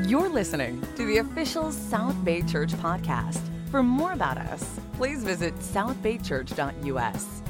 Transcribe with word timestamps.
You're 0.00 0.30
listening 0.30 0.82
to 0.96 1.04
the 1.04 1.18
official 1.18 1.70
South 1.70 2.16
Bay 2.24 2.40
Church 2.40 2.72
podcast. 2.72 3.42
For 3.70 3.82
more 3.82 4.12
about 4.12 4.38
us, 4.38 4.80
please 4.94 5.22
visit 5.22 5.54
southbaychurch.us. 5.56 7.42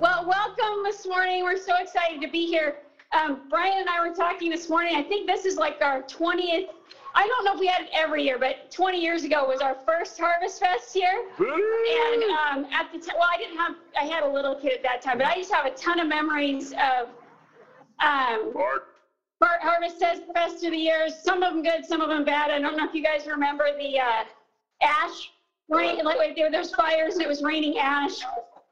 Well, 0.00 0.26
welcome 0.26 0.82
this 0.82 1.06
morning. 1.06 1.44
We're 1.44 1.58
so 1.58 1.74
excited 1.78 2.22
to 2.22 2.28
be 2.28 2.46
here. 2.46 2.76
Um, 3.12 3.42
Brian 3.50 3.80
and 3.80 3.88
I 3.88 4.00
were 4.00 4.14
talking 4.14 4.50
this 4.50 4.70
morning. 4.70 4.96
I 4.96 5.02
think 5.02 5.26
this 5.26 5.44
is 5.44 5.56
like 5.56 5.82
our 5.82 6.02
20th. 6.04 6.68
I 7.14 7.26
don't 7.26 7.44
know 7.44 7.52
if 7.52 7.60
we 7.60 7.66
had 7.66 7.82
it 7.82 7.90
every 7.92 8.24
year, 8.24 8.38
but 8.38 8.70
20 8.70 8.98
years 8.98 9.24
ago 9.24 9.46
was 9.46 9.60
our 9.60 9.76
first 9.86 10.18
Harvest 10.18 10.58
Fest 10.58 10.94
here. 10.94 11.26
And 11.38 12.22
um, 12.22 12.72
at 12.72 12.90
the 12.92 12.98
time, 12.98 13.16
well, 13.18 13.28
I 13.30 13.36
didn't 13.36 13.58
have, 13.58 13.74
I 14.00 14.04
had 14.04 14.22
a 14.22 14.28
little 14.28 14.54
kid 14.54 14.72
at 14.72 14.82
that 14.84 15.02
time, 15.02 15.18
but 15.18 15.26
I 15.26 15.34
just 15.34 15.52
have 15.52 15.66
a 15.66 15.70
ton 15.72 16.00
of 16.00 16.08
memories 16.08 16.72
of 16.72 17.08
um, 18.00 18.52
Har- 19.42 19.58
Harvest 19.60 19.98
Fest 19.98 20.22
Fest 20.34 20.64
of 20.64 20.72
the 20.72 20.76
years. 20.78 21.16
Some 21.16 21.42
of 21.42 21.54
them 21.54 21.62
good, 21.62 21.84
some 21.84 22.00
of 22.00 22.08
them 22.08 22.24
bad. 22.24 22.50
I 22.50 22.58
don't 22.58 22.76
know 22.76 22.84
if 22.84 22.94
you 22.94 23.02
guys 23.02 23.26
remember 23.26 23.68
the 23.78 23.98
uh, 23.98 24.24
ash 24.82 25.30
rain, 25.68 26.04
like 26.04 26.16
like, 26.16 26.36
there 26.36 26.50
there's 26.50 26.74
fires 26.74 27.14
and 27.14 27.22
it 27.22 27.28
was 27.28 27.42
raining 27.42 27.78
ash. 27.78 28.20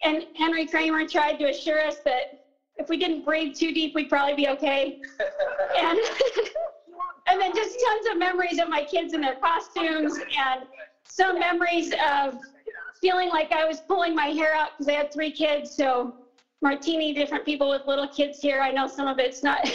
And 0.02 0.24
Henry 0.34 0.66
Kramer 0.66 1.06
tried 1.06 1.38
to 1.38 1.44
assure 1.50 1.80
us 1.84 1.96
that 2.04 2.26
if 2.76 2.88
we 2.88 2.96
didn't 2.96 3.24
breathe 3.24 3.54
too 3.54 3.72
deep, 3.72 3.94
we'd 3.94 4.08
probably 4.08 4.34
be 4.34 4.48
okay. 4.48 4.96
And 5.78 5.98
and 7.26 7.40
then 7.40 7.54
just 7.54 7.76
tons 7.86 8.06
of 8.10 8.16
memories 8.16 8.58
of 8.58 8.68
my 8.68 8.82
kids 8.82 9.12
in 9.12 9.20
their 9.20 9.34
costumes 9.34 10.16
and 10.38 10.64
some 11.06 11.38
memories 11.38 11.92
of 12.08 12.34
feeling 13.00 13.28
like 13.28 13.52
I 13.52 13.64
was 13.64 13.80
pulling 13.80 14.14
my 14.14 14.26
hair 14.26 14.54
out 14.54 14.70
because 14.72 14.88
I 14.88 14.92
had 14.92 15.12
three 15.12 15.30
kids. 15.30 15.74
So 15.74 16.14
martini, 16.62 17.12
different 17.12 17.44
people 17.44 17.68
with 17.68 17.82
little 17.86 18.06
kids 18.06 18.38
here. 18.40 18.60
I 18.60 18.70
know 18.70 18.86
some 18.86 19.06
of 19.06 19.18
it's 19.18 19.42
not, 19.42 19.58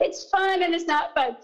it's 0.00 0.24
fun 0.24 0.62
and 0.62 0.74
it's 0.74 0.86
not 0.86 1.12
fun. 1.14 1.36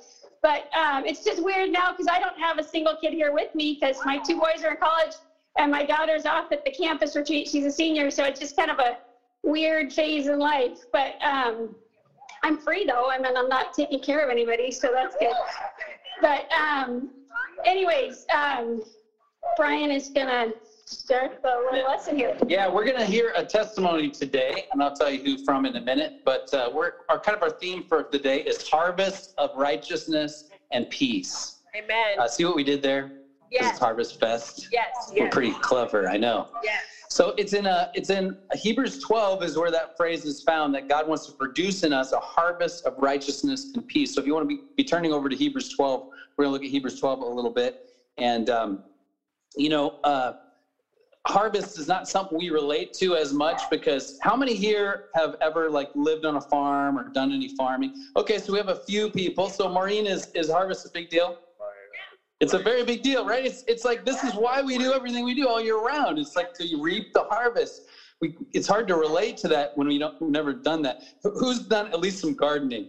But 0.42 0.62
um, 0.74 1.04
it's 1.04 1.22
just 1.22 1.42
weird 1.42 1.70
now 1.70 1.90
because 1.90 2.06
I 2.10 2.18
don't 2.18 2.38
have 2.38 2.58
a 2.58 2.62
single 2.62 2.94
kid 2.94 3.12
here 3.12 3.32
with 3.32 3.48
me 3.54 3.76
because 3.78 3.98
my 4.04 4.18
two 4.26 4.36
boys 4.36 4.62
are 4.64 4.70
in 4.70 4.76
college 4.76 5.16
and 5.58 5.70
my 5.70 5.84
daughter's 5.84 6.24
off 6.24 6.46
at 6.50 6.60
the 6.64 6.70
campus 6.70 7.14
retreat. 7.14 7.48
She's 7.48 7.64
a 7.64 7.70
senior, 7.70 8.10
so 8.10 8.24
it's 8.24 8.38
just 8.38 8.56
kind 8.56 8.70
of 8.70 8.78
a 8.78 8.96
weird 9.42 9.92
phase 9.92 10.26
in 10.28 10.38
life. 10.38 10.76
But 10.92 11.12
um, 11.22 11.74
I'm 12.42 12.56
free 12.56 12.84
though. 12.84 13.10
I 13.10 13.18
mean, 13.18 13.36
I'm 13.36 13.48
not 13.48 13.72
taking 13.72 14.00
care 14.00 14.22
of 14.22 14.30
anybody, 14.30 14.70
so 14.70 14.90
that's 14.92 15.14
good. 15.20 15.34
But 16.20 16.50
um, 16.52 17.08
anyways, 17.64 18.24
um, 18.34 18.82
Brian 19.56 19.90
is 19.90 20.10
gonna 20.14 20.52
start 20.90 21.38
the 21.42 21.68
little 21.70 21.88
lesson 21.88 22.16
here. 22.16 22.36
Yeah, 22.48 22.68
we're 22.68 22.84
going 22.84 22.98
to 22.98 23.04
hear 23.04 23.32
a 23.36 23.44
testimony 23.44 24.10
today, 24.10 24.64
and 24.72 24.82
I'll 24.82 24.92
tell 24.92 25.10
you 25.10 25.20
who 25.22 25.36
from 25.44 25.66
in 25.66 25.76
a 25.76 25.80
minute. 25.80 26.12
But 26.24 26.52
uh, 26.52 26.70
we're 26.72 26.92
our 27.08 27.18
kind 27.18 27.36
of 27.36 27.42
our 27.42 27.50
theme 27.50 27.84
for 27.88 28.06
the 28.10 28.18
day 28.18 28.40
is 28.40 28.66
harvest 28.68 29.32
of 29.38 29.50
righteousness 29.54 30.44
and 30.70 30.88
peace. 30.90 31.56
Amen. 31.76 32.18
Uh, 32.18 32.26
see 32.26 32.44
what 32.44 32.56
we 32.56 32.64
did 32.64 32.82
there? 32.82 33.12
Yes. 33.50 33.70
It's 33.70 33.78
Harvest 33.80 34.20
Fest. 34.20 34.68
yes. 34.70 34.88
We're 35.12 35.28
pretty 35.28 35.50
clever, 35.60 36.08
I 36.08 36.16
know. 36.16 36.46
Yes. 36.62 36.82
So 37.08 37.34
it's 37.36 37.52
in 37.52 37.66
a 37.66 37.88
it's 37.94 38.10
in 38.10 38.32
Hebrews 38.52 39.00
12 39.00 39.42
is 39.42 39.58
where 39.58 39.70
that 39.72 39.96
phrase 39.96 40.24
is 40.24 40.42
found 40.42 40.72
that 40.74 40.88
God 40.88 41.08
wants 41.08 41.26
to 41.26 41.32
produce 41.32 41.82
in 41.82 41.92
us 41.92 42.12
a 42.12 42.20
harvest 42.20 42.86
of 42.86 42.94
righteousness 42.96 43.70
and 43.74 43.84
peace. 43.88 44.14
So 44.14 44.20
if 44.20 44.26
you 44.26 44.34
want 44.34 44.44
to 44.44 44.54
be, 44.54 44.60
be 44.76 44.84
turning 44.84 45.12
over 45.12 45.28
to 45.28 45.34
Hebrews 45.34 45.70
12, 45.70 46.02
we're 46.36 46.44
gonna 46.44 46.52
look 46.52 46.62
at 46.62 46.70
Hebrews 46.70 47.00
12 47.00 47.20
a 47.22 47.24
little 47.24 47.50
bit. 47.50 47.74
And 48.16 48.48
um, 48.48 48.80
you 49.56 49.68
know, 49.68 49.96
uh, 50.04 50.32
harvest 51.26 51.78
is 51.78 51.86
not 51.86 52.08
something 52.08 52.36
we 52.38 52.50
relate 52.50 52.92
to 52.94 53.14
as 53.14 53.32
much 53.32 53.62
because 53.70 54.16
how 54.22 54.34
many 54.34 54.54
here 54.54 55.04
have 55.14 55.34
ever 55.40 55.68
like 55.68 55.90
lived 55.94 56.24
on 56.24 56.36
a 56.36 56.40
farm 56.40 56.98
or 56.98 57.08
done 57.10 57.32
any 57.32 57.48
farming? 57.48 57.92
Okay, 58.16 58.38
so 58.38 58.52
we 58.52 58.58
have 58.58 58.68
a 58.68 58.76
few 58.76 59.10
people. 59.10 59.48
So 59.48 59.68
Maureen 59.68 60.06
is 60.06 60.26
is 60.34 60.50
harvest 60.50 60.86
a 60.86 60.90
big 60.92 61.08
deal? 61.08 61.36
It's 62.40 62.54
a 62.54 62.58
very 62.58 62.82
big 62.82 63.02
deal, 63.02 63.26
right? 63.26 63.44
It's 63.44 63.62
it's 63.66 63.84
like 63.84 64.04
this 64.06 64.24
is 64.24 64.34
why 64.34 64.62
we 64.62 64.78
do 64.78 64.94
everything 64.94 65.24
we 65.24 65.34
do 65.34 65.46
all 65.46 65.60
year 65.60 65.78
round. 65.78 66.18
It's 66.18 66.34
like 66.34 66.54
to 66.54 66.76
reap 66.80 67.12
the 67.12 67.24
harvest. 67.28 67.82
We 68.22 68.34
it's 68.54 68.66
hard 68.66 68.88
to 68.88 68.96
relate 68.96 69.36
to 69.38 69.48
that 69.48 69.72
when 69.74 69.86
we 69.86 69.98
don't 69.98 70.14
we've 70.20 70.30
never 70.30 70.54
done 70.54 70.80
that. 70.82 70.96
Who's 71.22 71.60
done 71.60 71.88
at 71.88 72.00
least 72.00 72.20
some 72.20 72.32
gardening? 72.32 72.88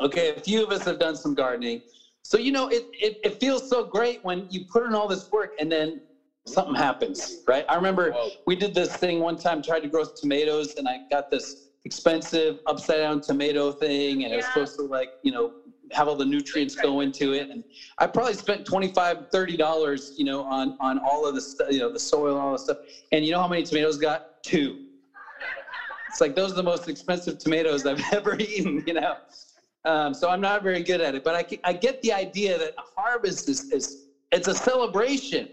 Okay, 0.00 0.28
a 0.36 0.40
few 0.40 0.62
of 0.62 0.70
us 0.70 0.84
have 0.84 0.98
done 0.98 1.16
some 1.16 1.32
gardening. 1.32 1.80
So 2.22 2.36
you 2.36 2.52
know 2.52 2.68
it 2.68 2.84
it, 3.00 3.16
it 3.22 3.40
feels 3.40 3.66
so 3.66 3.82
great 3.82 4.18
when 4.22 4.44
you 4.50 4.66
put 4.70 4.84
in 4.84 4.94
all 4.94 5.08
this 5.08 5.26
work 5.32 5.52
and 5.58 5.72
then 5.72 5.98
something 6.48 6.74
happens, 6.74 7.42
right? 7.46 7.64
I 7.68 7.74
remember 7.74 8.12
we 8.46 8.54
did 8.56 8.74
this 8.74 8.88
thing 8.96 9.20
one 9.20 9.36
time, 9.36 9.62
tried 9.62 9.80
to 9.80 9.88
grow 9.88 10.04
tomatoes, 10.04 10.74
and 10.76 10.88
I 10.88 11.00
got 11.10 11.30
this 11.30 11.68
expensive 11.84 12.56
upside 12.66 12.98
down 12.98 13.20
tomato 13.20 13.72
thing, 13.72 14.24
and 14.24 14.32
it 14.32 14.36
was 14.36 14.46
supposed 14.46 14.74
to 14.76 14.82
like, 14.82 15.10
you 15.22 15.30
know, 15.30 15.52
have 15.92 16.08
all 16.08 16.16
the 16.16 16.24
nutrients 16.24 16.74
go 16.74 17.00
into 17.00 17.32
it. 17.32 17.48
And 17.50 17.64
I 17.98 18.06
probably 18.06 18.34
spent 18.34 18.64
25 18.66 19.18
$30, 19.32 20.10
you 20.16 20.24
know, 20.24 20.42
on 20.42 20.74
on 20.80 20.98
all 20.98 21.26
of 21.26 21.34
the 21.34 21.42
you 21.70 21.80
know, 21.80 21.90
the 21.90 21.98
soil 21.98 22.32
and 22.32 22.42
all 22.42 22.52
the 22.52 22.58
stuff. 22.58 22.76
And 23.12 23.24
you 23.24 23.32
know 23.32 23.40
how 23.40 23.48
many 23.48 23.62
tomatoes 23.62 23.96
got? 23.96 24.22
Two. 24.42 24.78
It's 26.08 26.20
like 26.20 26.34
those 26.34 26.52
are 26.52 26.56
the 26.56 26.62
most 26.62 26.88
expensive 26.88 27.38
tomatoes 27.38 27.84
I've 27.84 28.02
ever 28.12 28.36
eaten, 28.38 28.82
you 28.86 28.94
know. 28.94 29.14
Um, 29.84 30.12
so 30.12 30.28
I'm 30.28 30.40
not 30.40 30.62
very 30.62 30.82
good 30.82 31.00
at 31.00 31.14
it, 31.14 31.22
but 31.22 31.34
I, 31.34 31.44
I 31.64 31.72
get 31.72 32.00
the 32.02 32.12
idea 32.12 32.58
that 32.58 32.72
harvest 32.96 33.48
is, 33.48 33.64
is 33.70 34.04
it's 34.32 34.48
a 34.48 34.54
celebration. 34.54 35.48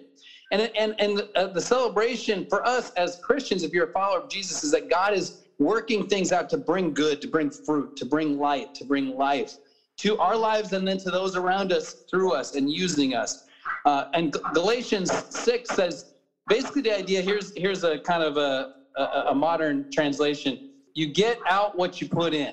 And, 0.52 0.70
and, 0.78 0.94
and 1.00 1.24
uh, 1.36 1.48
the 1.48 1.62
celebration 1.62 2.46
for 2.50 2.66
us 2.68 2.92
as 2.96 3.18
Christians, 3.18 3.64
if 3.64 3.72
you're 3.74 3.86
a 3.86 3.90
follower 3.90 4.20
of 4.20 4.28
Jesus, 4.28 4.64
is 4.64 4.72
that 4.72 4.88
God 4.88 5.14
is 5.14 5.34
working 5.58 6.06
things 6.06 6.32
out 6.32 6.50
to 6.50 6.58
bring 6.58 6.94
good, 6.94 7.22
to 7.22 7.28
bring 7.28 7.50
fruit, 7.50 7.90
to 7.96 8.06
bring 8.06 8.38
light, 8.38 8.68
to 8.76 8.86
bring 8.86 9.16
life 9.16 9.58
to 9.98 10.18
our 10.18 10.36
lives 10.38 10.74
and 10.74 10.88
then 10.88 10.98
to 10.98 11.10
those 11.10 11.36
around 11.36 11.72
us 11.72 11.96
through 12.10 12.34
us 12.34 12.54
and 12.54 12.70
using 12.70 13.16
us. 13.16 13.44
Uh, 13.86 14.04
and 14.14 14.36
Galatians 14.54 15.12
6 15.30 15.70
says 15.76 16.06
basically 16.48 16.82
the 16.82 16.96
idea 16.96 17.22
here's, 17.22 17.52
here's 17.56 17.84
a 17.84 17.98
kind 18.00 18.22
of 18.22 18.38
a, 18.38 18.68
a, 18.98 19.04
a 19.30 19.34
modern 19.36 19.86
translation 19.92 20.60
you 20.94 21.08
get 21.08 21.38
out 21.50 21.78
what 21.78 22.00
you 22.02 22.08
put 22.08 22.34
in. 22.34 22.52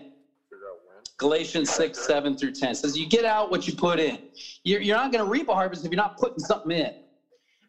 Galatians 1.18 1.70
6, 1.70 2.06
7 2.06 2.36
through 2.36 2.50
10 2.52 2.74
says, 2.74 2.96
You 2.98 3.08
get 3.08 3.24
out 3.24 3.50
what 3.50 3.66
you 3.66 3.74
put 3.74 4.00
in. 4.00 4.18
You're, 4.64 4.80
you're 4.80 4.96
not 4.96 5.12
going 5.12 5.24
to 5.24 5.30
reap 5.30 5.48
a 5.48 5.54
harvest 5.54 5.84
if 5.84 5.92
you're 5.92 5.96
not 5.96 6.16
putting 6.16 6.40
something 6.42 6.72
in. 6.72 6.90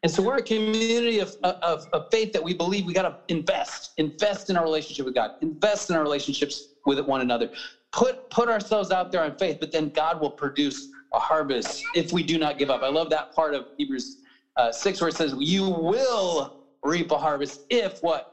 And 0.03 0.11
so 0.11 0.21
we're 0.21 0.37
a 0.37 0.41
community 0.41 1.19
of, 1.19 1.33
of, 1.61 1.85
of 1.93 2.03
faith 2.11 2.33
that 2.33 2.43
we 2.43 2.53
believe 2.53 2.85
we 2.85 2.93
got 2.93 3.03
to 3.03 3.15
invest, 3.29 3.93
invest 3.97 4.49
in 4.49 4.57
our 4.57 4.63
relationship 4.63 5.05
with 5.05 5.15
God, 5.15 5.31
invest 5.41 5.89
in 5.89 5.95
our 5.95 6.03
relationships 6.03 6.69
with 6.85 6.99
one 6.99 7.21
another, 7.21 7.49
put, 7.93 8.17
put 8.29 8.49
ourselves 8.49 8.91
out 8.91 9.11
there 9.11 9.23
on 9.23 9.33
faith, 9.39 9.57
but 9.61 9.71
then 9.71 9.89
God 9.89 10.19
will 10.19 10.29
produce 10.29 10.89
a 11.13 11.19
harvest 11.19 11.81
if 11.95 12.11
we 12.11 12.21
do 12.21 12.37
not 12.37 12.57
give 12.57 12.69
up. 12.69 12.83
I 12.83 12.89
love 12.89 13.09
that 13.11 13.31
part 13.33 13.53
of 13.53 13.65
Hebrews 13.77 14.17
uh, 14.57 14.71
6 14.71 15.01
where 15.01 15.07
it 15.07 15.15
says, 15.15 15.33
You 15.37 15.69
will 15.69 16.53
reap 16.83 17.11
a 17.11 17.17
harvest 17.17 17.61
if 17.69 17.97
what? 18.01 18.25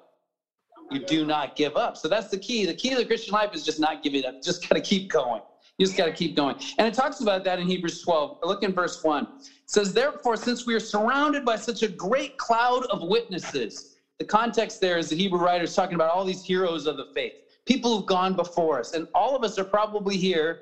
you 0.91 0.99
do 0.99 1.25
not 1.25 1.55
give 1.55 1.77
up. 1.77 1.97
So 1.97 2.09
that's 2.09 2.29
the 2.29 2.39
key. 2.39 2.67
The 2.67 2.75
key 2.75 2.91
to 2.91 2.97
the 2.97 3.05
Christian 3.05 3.33
life 3.33 3.51
is 3.53 3.65
just 3.65 3.79
not 3.79 4.03
giving 4.03 4.25
up. 4.25 4.35
Just 4.43 4.69
got 4.69 4.75
to 4.75 4.81
keep 4.81 5.09
going. 5.09 5.41
You 5.79 5.87
just 5.87 5.97
got 5.97 6.07
to 6.07 6.13
keep 6.13 6.37
going. 6.37 6.57
And 6.79 6.87
it 6.87 6.95
talks 6.95 7.21
about 7.21 7.45
that 7.45 7.59
in 7.59 7.67
Hebrews 7.67 8.03
12. 8.03 8.37
Look 8.43 8.63
in 8.63 8.75
verse 8.75 8.99
1. 9.03 9.27
Says, 9.71 9.93
Therefore, 9.93 10.35
since 10.35 10.67
we 10.67 10.75
are 10.75 10.81
surrounded 10.81 11.45
by 11.45 11.55
such 11.55 11.85
a 11.85 11.89
great 11.89 12.37
cloud 12.39 12.85
of 12.87 13.03
witnesses, 13.03 13.95
the 14.19 14.25
context 14.25 14.81
there 14.81 14.99
is 14.99 15.11
the 15.11 15.15
Hebrew 15.15 15.39
writer 15.39 15.63
is 15.63 15.73
talking 15.73 15.95
about 15.95 16.11
all 16.11 16.25
these 16.25 16.43
heroes 16.43 16.87
of 16.87 16.97
the 16.97 17.05
faith, 17.15 17.35
people 17.67 17.95
who've 17.95 18.05
gone 18.05 18.35
before 18.35 18.81
us. 18.81 18.95
And 18.95 19.07
all 19.15 19.37
of 19.37 19.45
us 19.45 19.59
are 19.59 19.65
probably 19.65 20.17
here. 20.17 20.59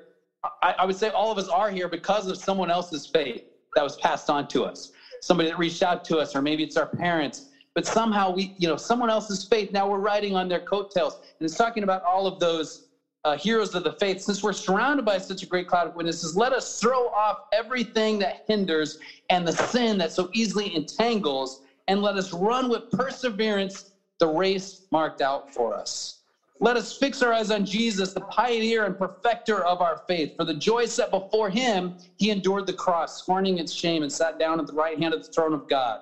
I, 0.61 0.75
I 0.77 0.85
would 0.85 0.95
say 0.95 1.09
all 1.09 1.31
of 1.31 1.39
us 1.39 1.47
are 1.47 1.71
here 1.71 1.87
because 1.87 2.27
of 2.27 2.37
someone 2.37 2.69
else's 2.69 3.07
faith 3.07 3.41
that 3.73 3.83
was 3.83 3.95
passed 3.95 4.29
on 4.29 4.45
to 4.49 4.63
us. 4.63 4.91
Somebody 5.23 5.49
that 5.49 5.57
reached 5.57 5.81
out 5.81 6.03
to 6.03 6.19
us, 6.19 6.35
or 6.35 6.43
maybe 6.43 6.61
it's 6.61 6.77
our 6.77 6.85
parents 6.85 7.47
but 7.75 7.85
somehow 7.85 8.31
we, 8.31 8.51
you 8.57 8.67
know, 8.67 8.75
someone 8.75 9.09
else's 9.09 9.45
faith. 9.45 9.69
Now 9.71 9.87
we're 9.87 9.99
riding 9.99 10.35
on 10.35 10.47
their 10.49 10.59
coattails, 10.59 11.17
and 11.39 11.45
it's 11.45 11.55
talking 11.55 11.83
about 11.83 12.01
all 12.03 12.27
of 12.27 12.39
those 12.39 12.81
uh, 13.29 13.37
heroes 13.37 13.75
of 13.75 13.83
the 13.83 13.91
faith. 13.93 14.19
Since 14.19 14.41
we're 14.41 14.53
surrounded 14.53 15.05
by 15.05 15.19
such 15.19 15.43
a 15.43 15.45
great 15.45 15.67
cloud 15.67 15.87
of 15.87 15.95
witnesses, 15.95 16.35
let 16.35 16.51
us 16.51 16.79
throw 16.79 17.07
off 17.09 17.37
everything 17.51 18.19
that 18.19 18.37
hinders 18.47 18.97
and 19.29 19.47
the 19.47 19.51
sin 19.53 19.99
that 19.99 20.11
so 20.11 20.29
easily 20.33 20.75
entangles, 20.75 21.59
and 21.87 22.01
let 22.01 22.15
us 22.15 22.33
run 22.33 22.69
with 22.69 22.89
perseverance 22.91 23.85
the 24.19 24.27
race 24.27 24.81
marked 24.91 25.21
out 25.21 25.49
for 25.51 25.75
us. 25.75 26.15
Let 26.59 26.75
us 26.75 26.91
fix 26.91 27.21
our 27.21 27.31
eyes 27.31 27.51
on 27.51 27.63
Jesus, 27.65 28.13
the 28.13 28.19
pioneer 28.21 28.85
and 28.85 28.97
perfecter 28.97 29.63
of 29.63 29.79
our 29.79 29.97
faith. 30.07 30.31
For 30.35 30.43
the 30.43 30.53
joy 30.53 30.87
set 30.87 31.11
before 31.11 31.49
him, 31.49 31.93
he 32.17 32.31
endured 32.31 32.65
the 32.65 32.73
cross, 32.73 33.15
scorning 33.17 33.59
its 33.59 33.71
shame, 33.71 34.03
and 34.03 34.11
sat 34.11 34.39
down 34.39 34.59
at 34.59 34.67
the 34.67 34.73
right 34.73 34.99
hand 34.99 35.13
of 35.13 35.21
the 35.21 35.29
throne 35.29 35.53
of 35.53 35.65
God. 35.67 35.99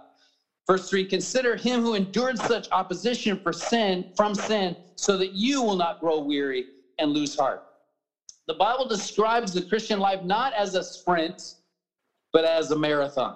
Verse 0.65 0.89
3 0.89 1.06
Consider 1.06 1.56
him 1.57 1.81
who 1.81 1.94
endured 1.94 2.39
such 2.39 2.68
opposition 2.71 3.38
for 3.44 3.53
sin 3.53 4.06
from 4.15 4.33
sin, 4.33 4.75
so 4.95 5.18
that 5.18 5.33
you 5.33 5.62
will 5.62 5.75
not 5.75 6.00
grow 6.00 6.19
weary 6.19 6.65
and 6.99 7.11
lose 7.11 7.35
heart. 7.35 7.63
The 8.47 8.53
Bible 8.53 8.85
describes 8.88 9.53
the 9.53 9.61
Christian 9.61 9.99
life 9.99 10.23
not 10.23 10.53
as 10.53 10.75
a 10.75 10.83
sprint, 10.83 11.55
but 12.31 12.45
as 12.45 12.71
a 12.71 12.75
marathon, 12.75 13.35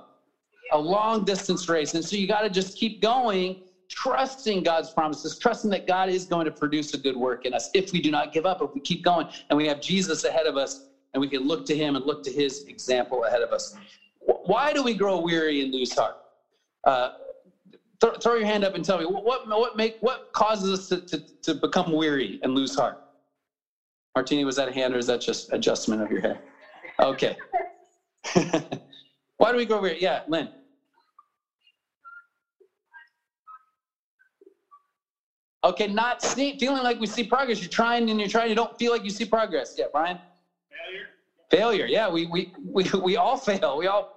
a 0.71 0.79
long 0.79 1.25
distance 1.25 1.67
race. 1.67 1.93
And 1.93 2.03
so 2.03 2.15
you 2.15 2.27
got 2.27 2.41
to 2.41 2.49
just 2.49 2.77
keep 2.77 3.01
going, 3.01 3.57
trusting 3.89 4.63
God's 4.63 4.91
promises, 4.91 5.37
trusting 5.37 5.69
that 5.71 5.85
God 5.85 6.09
is 6.09 6.25
going 6.25 6.45
to 6.45 6.51
produce 6.51 6.93
a 6.93 6.97
good 6.97 7.15
work 7.15 7.45
in 7.45 7.53
us 7.53 7.69
if 7.73 7.91
we 7.91 7.99
do 7.99 8.09
not 8.09 8.31
give 8.31 8.45
up, 8.45 8.61
if 8.61 8.73
we 8.73 8.79
keep 8.79 9.03
going, 9.03 9.27
and 9.49 9.57
we 9.57 9.67
have 9.67 9.81
Jesus 9.81 10.23
ahead 10.23 10.45
of 10.45 10.55
us, 10.55 10.79
and 11.13 11.19
we 11.19 11.27
can 11.27 11.45
look 11.45 11.65
to 11.65 11.75
Him 11.75 11.95
and 11.97 12.05
look 12.05 12.23
to 12.23 12.31
His 12.31 12.63
example 12.67 13.25
ahead 13.25 13.41
of 13.41 13.51
us. 13.51 13.75
Why 14.19 14.71
do 14.71 14.81
we 14.81 14.93
grow 14.93 15.19
weary 15.19 15.61
and 15.61 15.73
lose 15.73 15.93
heart? 15.93 16.15
Uh, 16.85 17.09
th- 17.99 18.21
throw 18.21 18.35
your 18.35 18.45
hand 18.45 18.63
up 18.63 18.75
and 18.75 18.83
tell 18.85 18.97
me 18.97 19.05
what 19.05 19.47
what 19.47 19.75
make 19.75 19.97
what 19.99 20.31
causes 20.33 20.71
us 20.71 20.87
to, 20.87 21.01
to, 21.01 21.23
to 21.43 21.53
become 21.55 21.91
weary 21.91 22.39
and 22.43 22.55
lose 22.55 22.75
heart. 22.75 22.97
Martini, 24.15 24.45
was 24.45 24.55
that 24.57 24.67
a 24.67 24.71
hand 24.71 24.93
or 24.93 24.97
is 24.97 25.07
that 25.07 25.21
just 25.21 25.49
adjustment 25.53 26.01
of 26.01 26.11
your 26.11 26.21
hair? 26.21 26.39
Okay. 26.99 27.35
Why 29.37 29.51
do 29.51 29.57
we 29.57 29.65
grow 29.65 29.81
weary? 29.81 30.01
Yeah, 30.01 30.19
Lynn. 30.27 30.49
Okay, 35.63 35.87
not 35.87 36.21
see, 36.23 36.55
feeling 36.59 36.83
like 36.83 36.99
we 36.99 37.07
see 37.07 37.23
progress. 37.23 37.61
You're 37.61 37.69
trying 37.69 38.09
and 38.09 38.19
you're 38.19 38.29
trying. 38.29 38.49
You 38.49 38.55
don't 38.55 38.75
feel 38.79 38.91
like 38.91 39.03
you 39.03 39.11
see 39.11 39.25
progress. 39.25 39.75
Yeah, 39.77 39.85
Brian. 39.91 40.19
Failure. 40.69 41.07
Failure. 41.51 41.87
Yeah, 41.87 42.09
we 42.09 42.25
we 42.27 42.47
we 42.63 42.85
we 43.01 43.17
all 43.17 43.37
fail. 43.37 43.77
We 43.77 43.87
all 43.87 44.07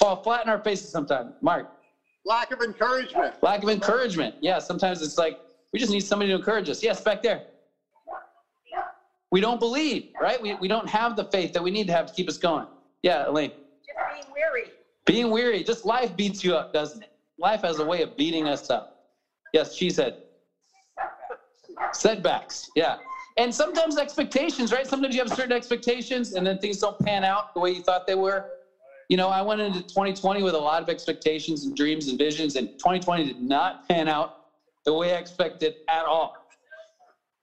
fall 0.00 0.16
flat 0.16 0.44
in 0.44 0.50
our 0.50 0.58
faces 0.58 0.90
sometimes. 0.90 1.34
Mark. 1.42 1.66
Lack 2.24 2.50
of 2.52 2.60
encouragement. 2.62 3.34
Lack 3.42 3.62
of 3.62 3.70
encouragement. 3.70 4.34
Yeah, 4.40 4.58
sometimes 4.60 5.02
it's 5.02 5.18
like 5.18 5.36
we 5.72 5.80
just 5.80 5.92
need 5.92 6.04
somebody 6.04 6.30
to 6.30 6.36
encourage 6.36 6.68
us. 6.70 6.82
Yes, 6.82 7.00
back 7.02 7.22
there. 7.22 7.42
We 9.34 9.40
don't 9.40 9.58
believe, 9.58 10.04
right? 10.20 10.40
We, 10.40 10.54
we 10.54 10.68
don't 10.68 10.88
have 10.88 11.16
the 11.16 11.24
faith 11.24 11.54
that 11.54 11.62
we 11.64 11.72
need 11.72 11.88
to 11.88 11.92
have 11.92 12.06
to 12.06 12.12
keep 12.12 12.28
us 12.28 12.38
going. 12.38 12.68
Yeah, 13.02 13.28
Elaine. 13.28 13.50
Just 13.84 13.98
being 14.12 14.32
weary. 14.32 14.70
Being 15.06 15.30
weary. 15.32 15.64
Just 15.64 15.84
life 15.84 16.14
beats 16.14 16.44
you 16.44 16.54
up, 16.54 16.72
doesn't 16.72 17.02
it? 17.02 17.08
Life 17.36 17.62
has 17.62 17.80
a 17.80 17.84
way 17.84 18.02
of 18.02 18.16
beating 18.16 18.46
us 18.46 18.70
up. 18.70 18.86
Yes, 19.52 19.74
she 19.74 19.90
said. 19.90 20.14
Setbacks. 21.92 22.68
Yeah. 22.76 22.94
And 23.36 23.52
sometimes 23.52 23.98
expectations, 23.98 24.70
right? 24.70 24.86
Sometimes 24.86 25.16
you 25.16 25.20
have 25.20 25.30
certain 25.30 25.50
expectations 25.50 26.34
and 26.34 26.46
then 26.46 26.56
things 26.58 26.78
don't 26.78 26.96
pan 27.00 27.24
out 27.24 27.52
the 27.54 27.60
way 27.60 27.70
you 27.70 27.80
thought 27.80 28.06
they 28.06 28.14
were. 28.14 28.44
You 29.08 29.16
know, 29.16 29.30
I 29.30 29.42
went 29.42 29.60
into 29.60 29.80
2020 29.80 30.44
with 30.44 30.54
a 30.54 30.58
lot 30.58 30.80
of 30.80 30.88
expectations 30.88 31.64
and 31.64 31.74
dreams 31.74 32.06
and 32.06 32.16
visions, 32.16 32.54
and 32.54 32.68
2020 32.78 33.24
did 33.24 33.40
not 33.40 33.88
pan 33.88 34.06
out 34.06 34.30
the 34.84 34.94
way 34.94 35.12
I 35.12 35.18
expected 35.18 35.74
at 35.88 36.04
all. 36.04 36.32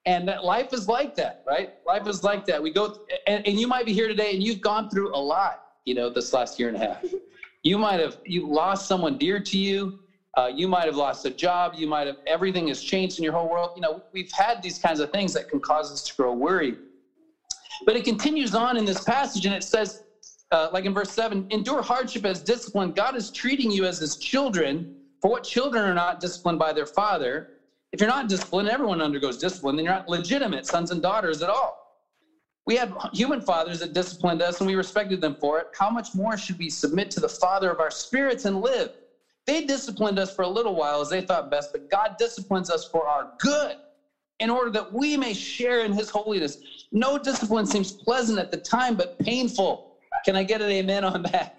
And 0.06 0.28
that 0.28 0.44
life 0.44 0.74
is 0.74 0.88
like 0.88 1.14
that, 1.16 1.36
right? 1.46 1.70
Life 1.86 2.08
is 2.08 2.24
like 2.24 2.46
that. 2.46 2.62
We 2.62 2.72
go, 2.72 2.92
and, 3.28 3.46
and 3.46 3.60
you 3.60 3.68
might 3.68 3.86
be 3.86 3.94
here 3.94 4.08
today 4.08 4.34
and 4.34 4.42
you've 4.42 4.62
gone 4.62 4.88
through 4.90 5.16
a 5.16 5.20
lot, 5.20 5.54
you 5.86 5.94
know, 5.94 6.10
this 6.10 6.34
last 6.34 6.58
year 6.58 6.68
and 6.68 6.78
a 6.78 6.80
half. 6.80 7.04
You 7.64 7.78
might 7.78 8.00
have, 8.00 8.18
you 8.26 8.52
lost 8.52 8.88
someone 8.88 9.18
dear 9.18 9.40
to 9.40 9.56
you. 9.56 9.94
Uh, 10.36 10.50
you 10.52 10.68
might 10.68 10.86
have 10.86 10.96
lost 10.96 11.26
a 11.26 11.30
job. 11.30 11.74
You 11.76 11.86
might 11.86 12.08
have, 12.08 12.16
everything 12.26 12.70
has 12.70 12.82
changed 12.82 13.20
in 13.20 13.24
your 13.24 13.34
whole 13.34 13.48
world. 13.48 13.70
You 13.76 13.82
know, 13.82 14.02
we've 14.12 14.32
had 14.32 14.64
these 14.64 14.80
kinds 14.80 15.00
of 15.00 15.12
things 15.12 15.34
that 15.34 15.48
can 15.48 15.60
cause 15.60 15.92
us 15.92 16.02
to 16.06 16.14
grow 16.16 16.34
worried. 16.34 16.76
But 17.86 17.96
it 17.96 18.04
continues 18.04 18.56
on 18.56 18.78
in 18.78 18.86
this 18.86 19.04
passage 19.04 19.46
and 19.46 19.54
it 19.54 19.64
says, 19.64 20.02
uh, 20.52 20.70
like 20.72 20.86
in 20.86 20.94
verse 20.94 21.12
7 21.12 21.46
endure 21.50 21.82
hardship 21.82 22.26
as 22.26 22.42
discipline. 22.42 22.92
God 22.92 23.16
is 23.16 23.30
treating 23.30 23.72
you 23.72 23.86
as 23.86 24.00
his 24.00 24.18
children. 24.18 24.88
For 25.22 25.30
what 25.30 25.44
children 25.44 25.86
are 25.86 25.94
not 25.94 26.20
disciplined 26.20 26.58
by 26.58 26.74
their 26.74 26.86
father? 26.86 27.46
If 27.92 28.00
you're 28.00 28.10
not 28.10 28.28
disciplined, 28.28 28.70
everyone 28.70 29.02
undergoes 29.02 29.38
discipline, 29.38 29.76
then 29.76 29.86
you're 29.86 29.94
not 29.94 30.08
legitimate 30.08 30.66
sons 30.66 30.92
and 30.92 31.02
daughters 31.02 31.42
at 31.42 31.50
all. 31.50 31.78
We 32.66 32.76
had 32.76 32.92
human 33.12 33.42
fathers 33.42 33.80
that 33.80 33.92
disciplined 33.94 34.42
us 34.42 34.60
and 34.60 34.68
we 34.68 34.76
respected 34.76 35.20
them 35.20 35.36
for 35.40 35.60
it. 35.60 35.68
How 35.78 35.90
much 35.90 36.10
more 36.14 36.38
should 36.38 36.58
we 36.60 36.70
submit 36.70 37.10
to 37.12 37.20
the 37.20 37.28
Father 37.28 37.72
of 37.72 37.80
our 37.80 37.90
spirits 37.90 38.46
and 38.46 38.62
live? 38.62 38.90
They 39.48 39.62
disciplined 39.62 40.20
us 40.20 40.32
for 40.32 40.44
a 40.44 40.48
little 40.48 40.76
while 40.76 41.02
as 41.02 41.10
they 41.10 41.22
thought 41.22 41.50
best, 41.50 41.72
but 41.72 41.90
God 41.90 42.16
disciplines 42.18 42.70
us 42.70 42.86
for 42.86 43.08
our 43.08 43.26
good 43.40 43.76
in 44.40 44.50
order 44.50 44.72
that 44.72 44.92
we 44.92 45.18
may 45.18 45.34
share 45.34 45.84
in 45.84 45.92
his 45.92 46.10
holiness. 46.10 46.58
No 46.92 47.18
discipline 47.18 47.66
seems 47.66 47.92
pleasant 47.92 48.40
at 48.40 48.52
the 48.52 48.58
time, 48.58 48.96
but 48.96 49.10
painful. 49.20 49.82
Can 50.26 50.36
I 50.36 50.44
get 50.44 50.62
an 50.62 50.70
amen 50.70 51.04
on 51.04 51.24
that? 51.32 51.52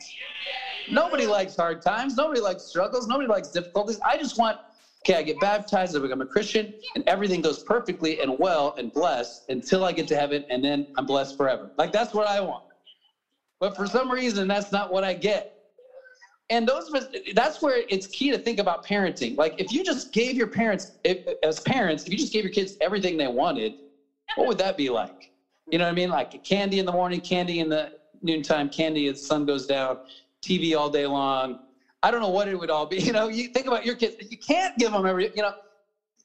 Nobody 0.91 1.27
likes 1.27 1.57
hard 1.57 1.83
times. 1.83 2.15
Nobody 2.17 2.41
likes 2.41 2.65
struggles. 2.65 3.07
Nobody 3.07 3.29
likes 3.29 3.49
difficulties. 3.49 3.99
I 4.05 4.17
just 4.17 4.39
want 4.39 4.57
okay, 5.05 5.19
I 5.19 5.23
get 5.23 5.39
baptized, 5.41 5.97
I 5.97 6.01
become 6.01 6.21
a 6.21 6.27
Christian, 6.27 6.73
and 6.95 7.03
everything 7.07 7.41
goes 7.41 7.63
perfectly 7.63 8.21
and 8.21 8.39
well 8.39 8.73
and 8.77 8.93
blessed 8.93 9.45
until 9.49 9.85
I 9.85 9.93
get 9.93 10.07
to 10.09 10.17
heaven, 10.17 10.45
and 10.49 10.63
then 10.65 10.87
I'm 10.97 11.05
blessed 11.05 11.37
forever. 11.37 11.71
Like 11.77 11.93
that's 11.93 12.15
what 12.15 12.27
I 12.27 12.41
want. 12.41 12.63
But 13.61 13.75
for 13.77 13.87
some 13.87 14.11
reason, 14.11 14.49
that's 14.49 14.73
not 14.73 14.91
what 14.91 15.05
I 15.05 15.15
get. 15.15 15.47
And 16.51 16.67
those 16.67 16.89
of 16.89 16.95
us, 16.95 17.07
that's 17.35 17.63
where 17.63 17.83
it's 17.89 18.07
key 18.07 18.31
to 18.31 18.39
think 18.39 18.59
about 18.59 18.85
parenting. 18.85 19.37
Like 19.37 19.55
if 19.57 19.73
you 19.73 19.83
just 19.83 20.13
gave 20.13 20.37
your 20.37 20.49
parents, 20.49 20.93
if, 21.05 21.19
as 21.43 21.59
parents, 21.61 22.05
if 22.07 22.13
you 22.13 22.19
just 22.19 22.33
gave 22.33 22.43
your 22.43 22.51
kids 22.51 22.77
everything 22.81 23.17
they 23.17 23.29
wanted, 23.29 23.73
what 24.35 24.49
would 24.49 24.59
that 24.59 24.77
be 24.77 24.91
like? 24.91 25.31
You 25.71 25.79
know 25.79 25.85
what 25.85 25.91
I 25.91 25.95
mean? 25.95 26.11
Like 26.11 26.39
candy 26.45 26.79
in 26.79 26.87
the 26.87 26.93
morning, 26.93 27.21
candy 27.21 27.61
in 27.61 27.69
the 27.69 27.89
noontime, 28.21 28.69
candy 28.69 29.07
as 29.07 29.21
the 29.21 29.27
sun 29.27 29.45
goes 29.45 29.67
down, 29.67 29.97
TV 30.45 30.77
all 30.77 30.91
day 30.91 31.07
long, 31.07 31.57
I 32.03 32.11
don't 32.11 32.21
know 32.21 32.29
what 32.29 32.49
it 32.49 32.59
would 32.59 32.71
all 32.71 32.87
be. 32.87 32.97
You 33.03 33.13
know, 33.13 33.29
you 33.29 33.49
think 33.49 33.67
about 33.67 33.85
your 33.85 33.95
kids. 33.95 34.17
You 34.19 34.37
can't 34.37 34.77
give 34.79 34.93
them 34.93 35.05
every. 35.07 35.31
You 35.35 35.43
know, 35.43 35.53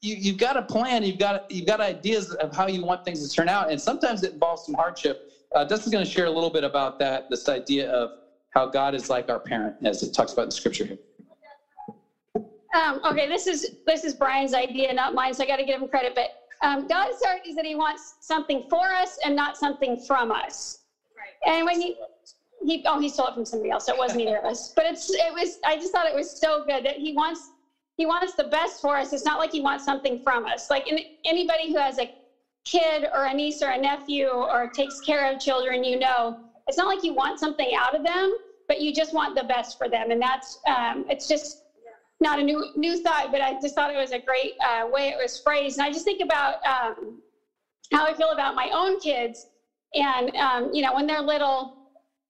you 0.00 0.16
you've 0.16 0.36
got 0.36 0.56
a 0.56 0.62
plan. 0.62 1.02
You've 1.02 1.18
got 1.18 1.42
you've 1.48 1.66
got 1.66 1.80
ideas 1.80 2.32
of 2.34 2.54
how 2.54 2.66
you 2.66 2.84
want 2.84 3.04
things 3.04 3.26
to 3.28 3.34
turn 3.34 3.48
out, 3.48 3.70
and 3.70 3.80
sometimes 3.80 4.22
it 4.22 4.32
involves 4.32 4.64
some 4.64 4.74
hardship. 4.74 5.18
Uh, 5.54 5.64
Dustin's 5.64 5.92
going 5.92 6.04
to 6.04 6.10
share 6.10 6.26
a 6.26 6.30
little 6.30 6.50
bit 6.50 6.64
about 6.64 6.98
that. 6.98 7.24
This 7.28 7.48
idea 7.48 7.90
of 7.90 8.10
how 8.50 8.66
God 8.66 8.94
is 8.94 9.10
like 9.10 9.28
our 9.28 9.38
parent, 9.38 9.74
as 9.84 10.02
it 10.02 10.12
talks 10.12 10.32
about 10.32 10.46
in 10.46 10.50
Scripture 10.50 10.84
here. 10.84 10.98
Um, 12.74 13.00
okay, 13.04 13.28
this 13.28 13.46
is 13.46 13.70
this 13.86 14.04
is 14.04 14.14
Brian's 14.14 14.54
idea, 14.54 14.92
not 14.92 15.14
mine. 15.14 15.34
So 15.34 15.42
I 15.42 15.46
got 15.46 15.56
to 15.56 15.64
give 15.64 15.80
him 15.80 15.88
credit. 15.88 16.14
But 16.14 16.28
um, 16.62 16.86
God's 16.86 17.22
heart 17.24 17.40
is 17.46 17.54
that 17.56 17.64
He 17.64 17.74
wants 17.74 18.14
something 18.20 18.62
for 18.68 18.86
us 18.92 19.18
and 19.24 19.34
not 19.34 19.56
something 19.56 19.96
from 19.96 20.30
us. 20.30 20.78
Right. 21.16 21.54
And 21.54 21.66
when 21.66 21.80
you 21.80 21.94
he 22.64 22.82
oh 22.86 22.98
he 22.98 23.08
stole 23.08 23.28
it 23.28 23.34
from 23.34 23.44
somebody 23.44 23.70
else. 23.70 23.86
So 23.86 23.94
it 23.94 23.98
wasn't 23.98 24.22
either 24.22 24.38
of 24.38 24.44
us. 24.44 24.72
But 24.74 24.86
it's 24.86 25.10
it 25.10 25.32
was 25.32 25.58
i 25.64 25.76
just 25.76 25.92
thought 25.92 26.06
it 26.06 26.14
was 26.14 26.38
so 26.38 26.64
good 26.64 26.84
that 26.84 26.96
he 26.96 27.12
wants 27.12 27.50
he 27.96 28.06
wants 28.06 28.34
the 28.34 28.44
best 28.44 28.80
for 28.80 28.96
us. 28.96 29.12
It's 29.12 29.24
not 29.24 29.38
like 29.38 29.50
he 29.50 29.60
wants 29.60 29.84
something 29.84 30.20
from 30.22 30.46
us. 30.46 30.70
Like 30.70 30.86
in, 30.86 31.00
anybody 31.24 31.72
who 31.72 31.78
has 31.78 31.98
a 31.98 32.08
kid 32.64 33.06
or 33.14 33.24
a 33.26 33.32
niece 33.32 33.62
or 33.62 33.70
a 33.70 33.78
nephew 33.78 34.28
or 34.28 34.68
takes 34.74 35.00
care 35.00 35.32
of 35.32 35.40
children 35.40 35.82
you 35.82 35.96
know 35.96 36.36
it's 36.66 36.76
not 36.76 36.86
like 36.86 37.02
you 37.02 37.14
want 37.14 37.38
something 37.38 37.74
out 37.74 37.94
of 37.94 38.02
them 38.02 38.30
but 38.68 38.80
you 38.80 38.92
just 38.92 39.12
want 39.14 39.34
the 39.34 39.42
best 39.42 39.76
for 39.78 39.88
them. 39.88 40.10
And 40.10 40.20
that's 40.20 40.58
um, 40.66 41.04
it's 41.08 41.26
just 41.26 41.62
not 42.20 42.38
a 42.38 42.42
new 42.42 42.64
new 42.74 42.96
thought 42.98 43.30
but 43.32 43.40
i 43.40 43.54
just 43.54 43.74
thought 43.74 43.90
it 43.92 43.96
was 43.96 44.12
a 44.12 44.18
great 44.18 44.52
uh, 44.64 44.86
way 44.86 45.08
it 45.08 45.16
was 45.20 45.38
phrased. 45.38 45.78
And 45.78 45.86
i 45.86 45.90
just 45.90 46.04
think 46.04 46.20
about 46.20 46.56
um, 46.66 47.20
how 47.92 48.04
i 48.04 48.12
feel 48.14 48.30
about 48.30 48.54
my 48.54 48.70
own 48.72 48.98
kids. 48.98 49.46
And 49.94 50.34
um, 50.36 50.72
you 50.72 50.82
know 50.82 50.92
when 50.92 51.06
they're 51.06 51.22
little 51.22 51.77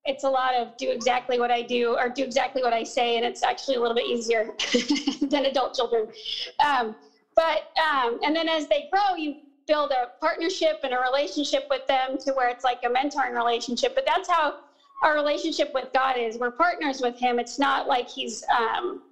it's 0.09 0.25
a 0.25 0.29
lot 0.29 0.55
of 0.55 0.75
do 0.79 0.91
exactly 0.91 1.39
what 1.39 1.51
I 1.51 1.63
do 1.63 1.95
or 1.99 2.09
do 2.09 2.25
exactly 2.25 2.63
what 2.63 2.73
I 2.73 2.83
say, 2.83 3.17
and 3.17 3.25
it's 3.25 3.43
actually 3.43 3.77
a 3.77 3.81
little 3.81 3.95
bit 3.95 4.07
easier 4.07 4.49
than 5.21 5.45
adult 5.45 5.75
children. 5.75 6.09
Um, 6.59 6.97
but 7.37 7.69
um, 7.79 8.19
and 8.25 8.35
then 8.35 8.49
as 8.49 8.67
they 8.69 8.89
grow, 8.91 9.15
you 9.15 9.37
build 9.67 9.91
a 9.91 10.07
partnership 10.19 10.79
and 10.83 10.95
a 10.95 10.99
relationship 10.99 11.67
with 11.69 11.87
them 11.87 12.17
to 12.25 12.33
where 12.33 12.49
it's 12.49 12.65
like 12.65 12.79
a 12.85 12.89
mentoring 12.89 13.37
relationship. 13.37 13.95
But 13.95 14.07
that's 14.07 14.29
how 14.29 14.55
our 15.03 15.15
relationship 15.15 15.71
with 15.75 15.89
God 15.93 16.17
is. 16.17 16.39
We're 16.39 16.51
partners 16.51 17.01
with 17.03 17.19
Him. 17.19 17.39
It's 17.39 17.59
not 17.59 17.87
like 17.87 18.09
He's 18.09 18.43
um, 18.51 19.03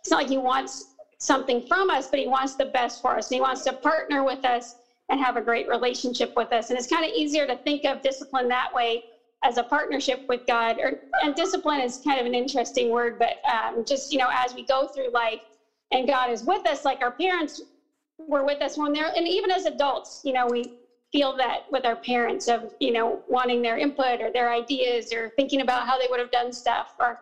it's 0.00 0.10
not 0.10 0.18
like 0.18 0.28
He 0.28 0.38
wants 0.38 0.84
something 1.18 1.60
from 1.62 1.90
us, 1.90 2.06
but 2.06 2.20
He 2.20 2.28
wants 2.28 2.54
the 2.54 2.66
best 2.66 3.02
for 3.02 3.16
us. 3.16 3.28
And 3.28 3.34
He 3.34 3.40
wants 3.40 3.64
to 3.64 3.72
partner 3.72 4.22
with 4.22 4.44
us 4.44 4.76
and 5.08 5.18
have 5.20 5.36
a 5.36 5.42
great 5.42 5.66
relationship 5.66 6.32
with 6.36 6.52
us. 6.52 6.70
And 6.70 6.78
it's 6.78 6.86
kind 6.86 7.04
of 7.04 7.10
easier 7.10 7.44
to 7.44 7.56
think 7.56 7.84
of 7.84 8.00
discipline 8.02 8.48
that 8.48 8.72
way 8.72 9.02
as 9.44 9.58
a 9.58 9.62
partnership 9.62 10.20
with 10.28 10.40
God, 10.46 10.78
or 10.78 10.92
and 11.22 11.34
discipline 11.34 11.80
is 11.80 12.00
kind 12.02 12.18
of 12.18 12.26
an 12.26 12.34
interesting 12.34 12.88
word, 12.88 13.18
but 13.18 13.34
um, 13.48 13.84
just 13.84 14.10
you 14.10 14.18
know, 14.18 14.30
as 14.32 14.54
we 14.54 14.64
go 14.64 14.86
through 14.86 15.10
life, 15.10 15.40
and 15.92 16.08
God 16.08 16.30
is 16.30 16.42
with 16.42 16.66
us, 16.66 16.84
like 16.84 16.98
our 17.02 17.12
parents 17.12 17.60
were 18.18 18.42
with 18.42 18.60
us 18.62 18.76
when 18.76 18.92
they're, 18.92 19.12
and 19.14 19.28
even 19.28 19.50
as 19.50 19.66
adults, 19.66 20.22
you 20.24 20.32
know, 20.32 20.46
we 20.46 20.64
feel 21.12 21.36
that 21.36 21.60
with 21.70 21.84
our 21.84 21.94
parents 21.94 22.48
of 22.48 22.64
you 22.80 22.90
know 22.90 23.22
wanting 23.28 23.62
their 23.62 23.76
input 23.76 24.20
or 24.20 24.30
their 24.32 24.50
ideas 24.50 25.12
or 25.12 25.30
thinking 25.36 25.60
about 25.60 25.86
how 25.86 25.98
they 25.98 26.08
would 26.08 26.18
have 26.18 26.30
done 26.30 26.50
stuff 26.50 26.92
or 26.98 27.18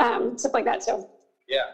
um, 0.00 0.36
stuff 0.38 0.54
like 0.54 0.64
that. 0.64 0.82
So 0.82 1.06
yeah, 1.46 1.66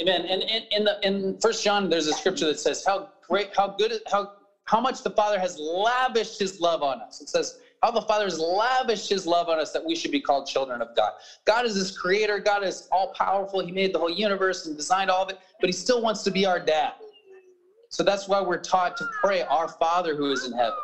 amen. 0.00 0.24
And 0.26 0.42
in 0.70 0.84
the 0.84 0.98
in 1.02 1.36
First 1.40 1.62
John, 1.62 1.88
there's 1.88 2.08
a 2.08 2.12
scripture 2.12 2.46
that 2.46 2.58
says 2.58 2.82
how 2.84 3.08
great, 3.22 3.48
how 3.56 3.68
good, 3.68 4.00
how 4.10 4.26
how 4.64 4.80
much 4.80 5.02
the 5.02 5.10
Father 5.10 5.38
has 5.38 5.56
lavished 5.56 6.38
His 6.40 6.58
love 6.58 6.82
on 6.82 7.00
us. 7.00 7.20
It 7.20 7.28
says 7.28 7.54
how 7.82 7.90
the 7.90 8.00
Father 8.00 8.24
has 8.24 8.38
lavished 8.38 9.08
his 9.08 9.26
love 9.26 9.48
on 9.48 9.58
us 9.58 9.70
that 9.72 9.84
we 9.84 9.94
should 9.94 10.10
be 10.10 10.20
called 10.20 10.46
children 10.46 10.80
of 10.82 10.92
God. 10.94 11.10
God 11.44 11.64
is 11.64 11.74
this 11.74 11.90
creator, 11.90 12.38
God 12.38 12.64
is 12.64 12.88
all 12.90 13.08
powerful. 13.08 13.60
He 13.60 13.72
made 13.72 13.92
the 13.92 13.98
whole 13.98 14.10
universe 14.10 14.64
and 14.66 14.76
designed 14.76 15.10
all 15.10 15.22
of 15.22 15.30
it, 15.30 15.38
but 15.60 15.68
he 15.68 15.72
still 15.72 16.00
wants 16.00 16.22
to 16.24 16.30
be 16.30 16.46
our 16.46 16.60
dad. 16.60 16.92
So 17.90 18.02
that's 18.02 18.28
why 18.28 18.40
we're 18.40 18.58
taught 18.58 18.96
to 18.98 19.06
pray, 19.22 19.42
Our 19.42 19.68
Father 19.68 20.14
who 20.14 20.30
is 20.30 20.44
in 20.44 20.52
heaven. 20.52 20.78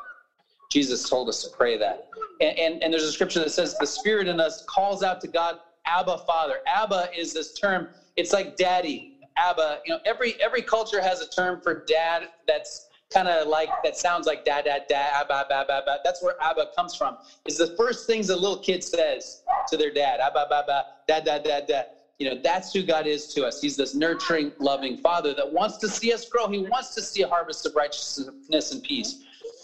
Jesus 0.71 1.09
told 1.09 1.29
us 1.29 1.43
to 1.43 1.49
pray 1.51 1.77
that. 1.77 1.99
And, 2.41 2.59
and, 2.59 2.83
and 2.83 2.93
there's 2.93 3.05
a 3.05 3.13
scripture 3.13 3.41
that 3.41 3.51
says 3.51 3.75
the 3.79 3.87
Spirit 3.87 4.27
in 4.27 4.41
us 4.41 4.63
calls 4.67 5.03
out 5.03 5.21
to 5.21 5.29
God, 5.29 5.57
Abba, 5.87 6.19
Father. 6.19 6.59
Abba 6.67 7.09
is 7.17 7.33
this 7.33 7.53
term, 7.53 7.87
it's 8.17 8.33
like 8.33 8.57
daddy. 8.57 9.11
Abba. 9.37 9.79
You 9.85 9.93
know, 9.93 9.99
every 10.05 10.37
every 10.41 10.63
culture 10.63 11.01
has 11.01 11.21
a 11.21 11.27
term 11.27 11.59
for 11.63 11.83
dad 11.87 12.29
that's 12.47 12.87
kind 13.15 13.29
of 13.29 13.47
like 13.47 13.71
that 13.85 13.97
sounds 13.97 14.27
like 14.27 14.45
dad, 14.45 14.65
dad, 14.65 14.83
dad, 14.89 15.13
abba, 15.15 15.47
abba, 15.51 15.73
abba. 15.73 16.01
That's 16.05 16.21
where 16.21 16.35
Abba 16.41 16.67
comes 16.77 16.95
from. 16.95 17.17
Is 17.47 17.57
the 17.57 17.69
first 17.69 18.07
things 18.07 18.29
a 18.29 18.37
little 18.37 18.57
kid 18.57 18.83
says 18.83 19.43
to 19.69 19.77
their 19.77 19.91
dad, 19.91 20.21
abba, 20.21 20.47
abba, 20.51 20.85
dad, 21.07 21.25
dad, 21.25 21.45
dad, 21.45 21.67
dad. 21.67 21.87
You 22.19 22.31
know, 22.31 22.41
that's 22.43 22.73
who 22.73 22.83
God 22.83 23.07
is 23.07 23.27
to 23.35 23.45
us. 23.45 23.61
He's 23.61 23.77
this 23.77 23.95
nurturing, 23.95 24.53
loving 24.59 24.97
Father 24.97 25.35
that 25.35 25.51
wants 25.51 25.77
to 25.79 25.89
see 25.89 26.13
us 26.13 26.29
grow. 26.29 26.49
He 26.49 26.59
wants 26.59 26.95
to 26.95 27.03
see 27.03 27.23
a 27.23 27.27
harvest 27.27 27.67
of 27.67 27.75
righteousness 27.75 28.73
and 28.73 28.83
peace. 28.83 29.17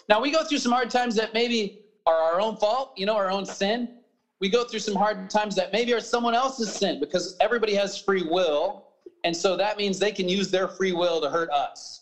Now 0.09 0.21
we 0.21 0.30
go 0.30 0.42
through 0.42 0.59
some 0.59 0.73
hard 0.73 0.90
times 0.90 1.14
that 1.16 1.33
maybe 1.33 1.75
are 2.07 2.16
our 2.16 2.40
own 2.40 2.57
fault, 2.57 2.92
you 2.97 3.07
know, 3.07 3.14
our 3.14 3.30
own 3.30 3.45
sin. 3.45 3.88
We 4.40 4.49
go 4.49 4.64
through 4.64 4.80
some 4.80 4.95
hard 4.95 5.30
times 5.30 5.54
that 5.57 5.73
maybe 5.73 5.92
are 5.92 6.00
someone 6.00 6.35
else's 6.35 6.73
sin 6.73 6.99
because 6.99 7.37
everybody 7.40 7.75
has 7.75 7.97
free 7.97 8.23
will. 8.23 8.85
And 9.23 9.37
so 9.37 9.54
that 9.57 9.76
means 9.76 9.99
they 9.99 10.12
can 10.12 10.28
use 10.28 10.50
their 10.50 10.66
free 10.66 10.92
will 10.92 11.21
to 11.21 11.28
hurt 11.28 11.50
us. 11.50 12.00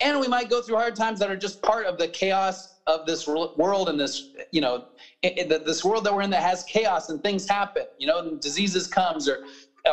And 0.00 0.20
we 0.20 0.28
might 0.28 0.48
go 0.48 0.60
through 0.60 0.76
hard 0.76 0.96
times 0.96 1.18
that 1.20 1.30
are 1.30 1.36
just 1.36 1.60
part 1.62 1.86
of 1.86 1.98
the 1.98 2.08
chaos 2.08 2.68
of 2.86 3.06
this 3.06 3.26
world 3.26 3.88
and 3.88 3.98
this, 3.98 4.28
you 4.52 4.60
know, 4.60 4.84
this 5.22 5.84
world 5.84 6.04
that 6.04 6.14
we're 6.14 6.22
in 6.22 6.30
that 6.30 6.42
has 6.42 6.62
chaos 6.64 7.08
and 7.08 7.22
things 7.22 7.48
happen, 7.48 7.84
you 7.98 8.06
know, 8.06 8.36
diseases 8.36 8.86
comes 8.86 9.28
or 9.28 9.40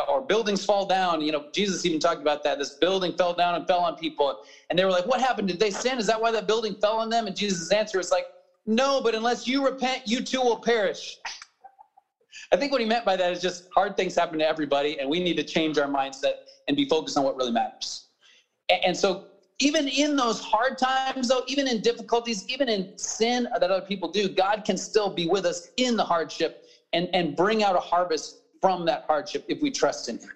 or 0.08 0.20
buildings 0.20 0.64
fall 0.64 0.84
down. 0.84 1.20
You 1.20 1.32
know, 1.32 1.44
Jesus 1.54 1.84
even 1.84 1.98
talked 2.00 2.20
about 2.20 2.42
that. 2.44 2.58
This 2.58 2.72
building 2.72 3.12
fell 3.14 3.32
down 3.34 3.54
and 3.54 3.66
fell 3.66 3.80
on 3.80 3.94
people. 3.94 4.34
And 4.70 4.78
they 4.78 4.84
were 4.84 4.90
like, 4.90 5.06
What 5.06 5.20
happened? 5.20 5.48
Did 5.48 5.58
they 5.58 5.70
sin? 5.70 5.98
Is 5.98 6.06
that 6.06 6.20
why 6.20 6.30
that 6.32 6.46
building 6.46 6.76
fell 6.80 6.98
on 6.98 7.08
them? 7.08 7.26
And 7.26 7.36
Jesus' 7.36 7.72
answer 7.72 7.98
was 7.98 8.10
like, 8.10 8.26
No, 8.66 9.00
but 9.00 9.14
unless 9.14 9.46
you 9.46 9.64
repent, 9.64 10.02
you 10.04 10.20
too 10.20 10.42
will 10.42 10.58
perish. 10.58 11.18
I 12.52 12.56
think 12.56 12.72
what 12.72 12.80
he 12.80 12.86
meant 12.86 13.04
by 13.04 13.16
that 13.16 13.32
is 13.32 13.40
just 13.40 13.64
hard 13.74 13.96
things 13.96 14.14
happen 14.14 14.38
to 14.38 14.46
everybody, 14.46 14.98
and 15.00 15.08
we 15.10 15.20
need 15.20 15.36
to 15.36 15.42
change 15.42 15.78
our 15.78 15.88
mindset 15.88 16.34
and 16.68 16.76
be 16.76 16.84
focused 16.84 17.16
on 17.18 17.24
what 17.24 17.36
really 17.36 17.52
matters. 17.52 18.04
And 18.84 18.96
so, 18.96 19.24
even 19.58 19.88
in 19.88 20.16
those 20.16 20.40
hard 20.40 20.76
times, 20.76 21.28
though, 21.28 21.42
even 21.46 21.66
in 21.66 21.80
difficulties, 21.80 22.44
even 22.48 22.68
in 22.68 22.86
sin 22.96 23.48
that 23.58 23.70
other 23.70 23.80
people 23.80 24.08
do, 24.08 24.28
God 24.28 24.64
can 24.64 24.76
still 24.76 25.08
be 25.08 25.26
with 25.26 25.46
us 25.46 25.68
in 25.76 25.96
the 25.96 26.04
hardship 26.04 26.58
and, 26.92 27.08
and 27.12 27.34
bring 27.34 27.62
out 27.62 27.74
a 27.74 27.80
harvest 27.80 28.36
from 28.60 28.84
that 28.84 29.02
hardship 29.06 29.44
if 29.48 29.60
we 29.60 29.70
trust 29.70 30.08
in 30.08 30.18
Him. 30.18 30.30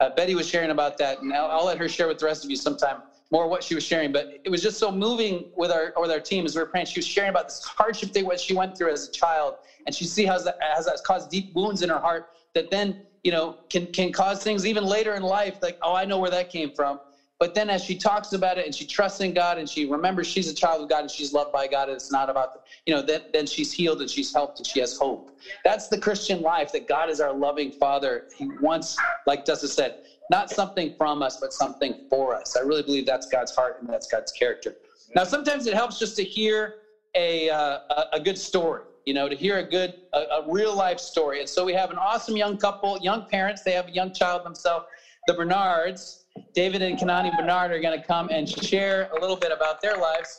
Uh, 0.00 0.10
Betty 0.10 0.36
was 0.36 0.48
sharing 0.48 0.70
about 0.70 0.96
that, 0.98 1.18
and 1.18 1.32
I'll, 1.32 1.46
I'll, 1.46 1.64
let 1.64 1.78
her 1.78 1.88
share 1.88 2.06
with 2.06 2.18
the 2.18 2.26
rest 2.26 2.44
of 2.44 2.50
you 2.50 2.56
sometime 2.56 3.02
more 3.32 3.48
what 3.48 3.64
she 3.64 3.74
was 3.74 3.82
sharing. 3.84 4.12
But 4.12 4.28
it 4.44 4.48
was 4.48 4.62
just 4.62 4.78
so 4.78 4.92
moving 4.92 5.44
with 5.56 5.72
our 5.72 5.92
with 5.96 6.12
our 6.12 6.20
team 6.20 6.46
as 6.46 6.54
we 6.54 6.60
were 6.60 6.66
praying. 6.66 6.86
She 6.86 6.98
was 6.98 7.06
sharing 7.06 7.30
about 7.30 7.48
this 7.48 7.60
hardship 7.64 8.12
that 8.12 8.24
what 8.24 8.38
she 8.38 8.54
went 8.54 8.76
through 8.76 8.92
as 8.92 9.04
a 9.04 9.10
child, 9.10 9.54
and 9.86 9.94
she 9.94 10.04
see 10.04 10.24
how 10.24 10.38
that 10.38 10.54
has 10.60 10.88
caused 11.00 11.30
deep 11.30 11.48
wounds 11.52 11.82
in 11.82 11.88
her 11.88 11.98
heart 11.98 12.26
that 12.54 12.70
then 12.70 12.94
you 13.24 13.32
know 13.32 13.56
can 13.70 13.88
can 13.88 14.12
cause 14.12 14.40
things 14.40 14.64
even 14.64 14.84
later 14.84 15.16
in 15.16 15.22
life 15.22 15.58
like 15.60 15.76
oh 15.82 15.94
I 15.94 16.04
know 16.04 16.18
where 16.18 16.30
that 16.30 16.48
came 16.48 16.70
from. 16.70 17.00
But 17.38 17.54
then 17.54 17.70
as 17.70 17.84
she 17.84 17.94
talks 17.94 18.32
about 18.32 18.58
it 18.58 18.66
and 18.66 18.74
she 18.74 18.84
trusts 18.84 19.20
in 19.20 19.32
God 19.32 19.58
and 19.58 19.68
she 19.68 19.84
remembers 19.84 20.26
she's 20.26 20.48
a 20.48 20.54
child 20.54 20.82
of 20.82 20.88
God 20.88 21.00
and 21.00 21.10
she's 21.10 21.32
loved 21.32 21.52
by 21.52 21.68
God 21.68 21.88
and 21.88 21.94
it's 21.94 22.10
not 22.10 22.28
about, 22.28 22.52
the, 22.52 22.58
you 22.84 22.94
know, 22.94 23.02
that 23.02 23.22
then 23.32 23.46
she's 23.46 23.72
healed 23.72 24.00
and 24.00 24.10
she's 24.10 24.32
helped 24.32 24.58
and 24.58 24.66
she 24.66 24.80
has 24.80 24.96
hope. 24.96 25.30
That's 25.64 25.86
the 25.86 25.98
Christian 25.98 26.40
life 26.40 26.72
that 26.72 26.86
God 26.86 27.08
is 27.08 27.20
our 27.20 27.32
loving 27.32 27.70
father. 27.70 28.24
He 28.36 28.48
wants, 28.60 28.96
like 29.24 29.44
Dustin 29.44 29.68
said, 29.68 29.94
not 30.30 30.50
something 30.50 30.90
from 30.98 31.22
us, 31.22 31.38
but 31.40 31.52
something 31.52 31.94
for 32.10 32.34
us. 32.34 32.56
I 32.56 32.60
really 32.60 32.82
believe 32.82 33.06
that's 33.06 33.26
God's 33.26 33.54
heart 33.54 33.76
and 33.78 33.88
that's 33.88 34.06
God's 34.06 34.32
character. 34.32 34.74
Now, 35.14 35.24
sometimes 35.24 35.66
it 35.66 35.74
helps 35.74 35.98
just 35.98 36.16
to 36.16 36.24
hear 36.24 36.74
a, 37.14 37.48
uh, 37.48 37.78
a 38.12 38.20
good 38.20 38.36
story, 38.36 38.82
you 39.04 39.14
know, 39.14 39.28
to 39.28 39.36
hear 39.36 39.58
a 39.58 39.62
good, 39.64 39.94
a, 40.12 40.18
a 40.18 40.42
real 40.44 40.74
life 40.74 40.98
story. 40.98 41.40
And 41.40 41.48
so 41.48 41.64
we 41.64 41.72
have 41.72 41.90
an 41.90 41.98
awesome 41.98 42.36
young 42.36 42.56
couple, 42.56 42.98
young 42.98 43.22
parents. 43.22 43.62
They 43.62 43.72
have 43.72 43.86
a 43.86 43.92
young 43.92 44.10
child 44.10 44.44
themselves, 44.44 44.84
the 45.26 45.34
Bernards. 45.34 46.24
David 46.54 46.82
and 46.82 46.98
Kanani 46.98 47.36
Bernard 47.36 47.72
are 47.72 47.80
going 47.80 47.98
to 47.98 48.06
come 48.06 48.28
and 48.30 48.48
share 48.48 49.08
a 49.16 49.20
little 49.20 49.36
bit 49.36 49.52
about 49.52 49.80
their 49.82 49.96
lives 49.96 50.38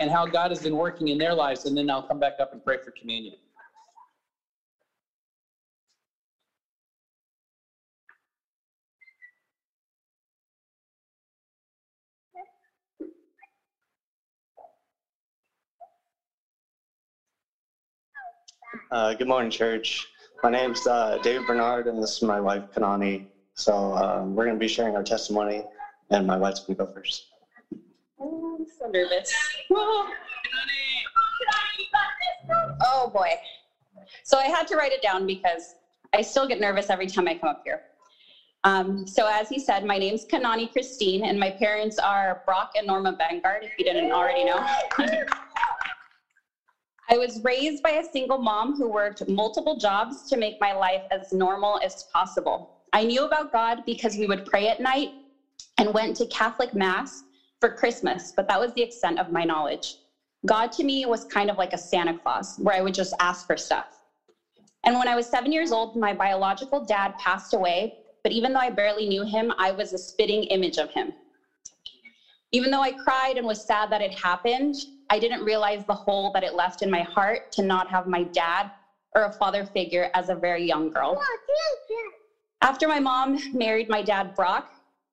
and 0.00 0.10
how 0.10 0.26
God 0.26 0.50
has 0.50 0.60
been 0.60 0.76
working 0.76 1.08
in 1.08 1.18
their 1.18 1.34
lives. 1.34 1.64
And 1.66 1.76
then 1.76 1.90
I'll 1.90 2.02
come 2.02 2.18
back 2.18 2.34
up 2.40 2.52
and 2.52 2.62
pray 2.64 2.78
for 2.84 2.92
communion. 2.98 3.34
Uh, 18.90 19.14
good 19.14 19.28
morning, 19.28 19.50
church. 19.50 20.06
My 20.42 20.50
name's 20.50 20.86
uh, 20.86 21.18
David 21.22 21.46
Bernard, 21.46 21.86
and 21.88 22.02
this 22.02 22.16
is 22.16 22.22
my 22.22 22.40
wife, 22.40 22.64
Kanani. 22.74 23.22
So 23.56 23.94
um, 23.94 24.34
we're 24.34 24.44
going 24.44 24.56
to 24.56 24.60
be 24.60 24.68
sharing 24.68 24.94
our 24.94 25.02
testimony, 25.02 25.62
and 26.10 26.26
my 26.26 26.36
wife's 26.36 26.60
going 26.60 26.76
to 26.76 26.84
go 26.84 26.90
first. 26.92 27.26
I'm 28.20 28.64
so 28.78 28.86
nervous. 28.86 29.32
Oh 32.88 33.10
boy. 33.12 33.34
So 34.22 34.38
I 34.38 34.44
had 34.44 34.66
to 34.68 34.76
write 34.76 34.92
it 34.92 35.02
down 35.02 35.26
because 35.26 35.74
I 36.12 36.22
still 36.22 36.46
get 36.46 36.60
nervous 36.60 36.88
every 36.90 37.06
time 37.06 37.26
I 37.26 37.34
come 37.34 37.48
up 37.50 37.58
here. 37.64 37.80
Um, 38.64 39.06
so 39.06 39.26
as 39.26 39.48
he 39.48 39.58
said, 39.58 39.84
my 39.84 39.98
name's 39.98 40.24
Kanani 40.24 40.70
Christine, 40.70 41.24
and 41.24 41.38
my 41.38 41.50
parents 41.58 41.98
are 41.98 42.40
Brock 42.46 42.70
and 42.76 42.86
Norma 42.86 43.16
Vanguard, 43.18 43.64
if 43.64 43.70
you 43.78 43.84
didn't 43.84 44.12
already 44.12 44.44
know. 44.44 44.64
I 47.08 47.18
was 47.18 47.40
raised 47.42 47.82
by 47.82 47.90
a 47.90 48.04
single 48.04 48.38
mom 48.38 48.76
who 48.76 48.88
worked 48.88 49.26
multiple 49.28 49.76
jobs 49.76 50.28
to 50.28 50.36
make 50.36 50.56
my 50.60 50.72
life 50.72 51.02
as 51.10 51.32
normal 51.32 51.78
as 51.82 52.04
possible. 52.12 52.68
I 52.96 53.04
knew 53.04 53.24
about 53.24 53.52
God 53.52 53.82
because 53.84 54.16
we 54.16 54.26
would 54.26 54.46
pray 54.46 54.68
at 54.68 54.80
night 54.80 55.10
and 55.76 55.92
went 55.92 56.16
to 56.16 56.24
Catholic 56.24 56.72
Mass 56.72 57.24
for 57.60 57.68
Christmas, 57.68 58.32
but 58.34 58.48
that 58.48 58.58
was 58.58 58.72
the 58.72 58.80
extent 58.80 59.18
of 59.18 59.28
my 59.30 59.44
knowledge. 59.44 59.96
God 60.46 60.72
to 60.72 60.82
me 60.82 61.04
was 61.04 61.22
kind 61.22 61.50
of 61.50 61.58
like 61.58 61.74
a 61.74 61.78
Santa 61.78 62.14
Claus, 62.14 62.54
where 62.56 62.74
I 62.74 62.80
would 62.80 62.94
just 62.94 63.12
ask 63.20 63.46
for 63.46 63.54
stuff. 63.54 63.84
And 64.82 64.96
when 64.96 65.08
I 65.08 65.14
was 65.14 65.28
seven 65.28 65.52
years 65.52 65.72
old, 65.72 65.94
my 65.94 66.14
biological 66.14 66.80
dad 66.80 67.12
passed 67.18 67.52
away, 67.52 67.92
but 68.22 68.32
even 68.32 68.54
though 68.54 68.60
I 68.60 68.70
barely 68.70 69.04
knew 69.04 69.24
him, 69.24 69.52
I 69.58 69.72
was 69.72 69.92
a 69.92 69.98
spitting 69.98 70.44
image 70.44 70.78
of 70.78 70.90
him. 70.90 71.12
Even 72.50 72.70
though 72.70 72.82
I 72.82 72.92
cried 72.92 73.36
and 73.36 73.46
was 73.46 73.60
sad 73.60 73.90
that 73.90 74.00
it 74.00 74.14
happened, 74.18 74.74
I 75.10 75.18
didn't 75.18 75.42
realize 75.42 75.84
the 75.84 75.94
hole 75.94 76.30
that 76.32 76.42
it 76.42 76.54
left 76.54 76.80
in 76.80 76.90
my 76.90 77.02
heart 77.02 77.42
to 77.52 77.62
not 77.62 77.90
have 77.90 78.06
my 78.06 78.22
dad 78.32 78.70
or 79.14 79.24
a 79.24 79.30
father 79.30 79.64
figure 79.64 80.08
as 80.14 80.30
a 80.30 80.34
very 80.34 80.64
young 80.64 80.88
girl. 80.88 81.14
After 82.62 82.88
my 82.88 82.98
mom 82.98 83.38
married 83.52 83.88
my 83.88 84.02
dad, 84.02 84.34
Brock, 84.34 84.64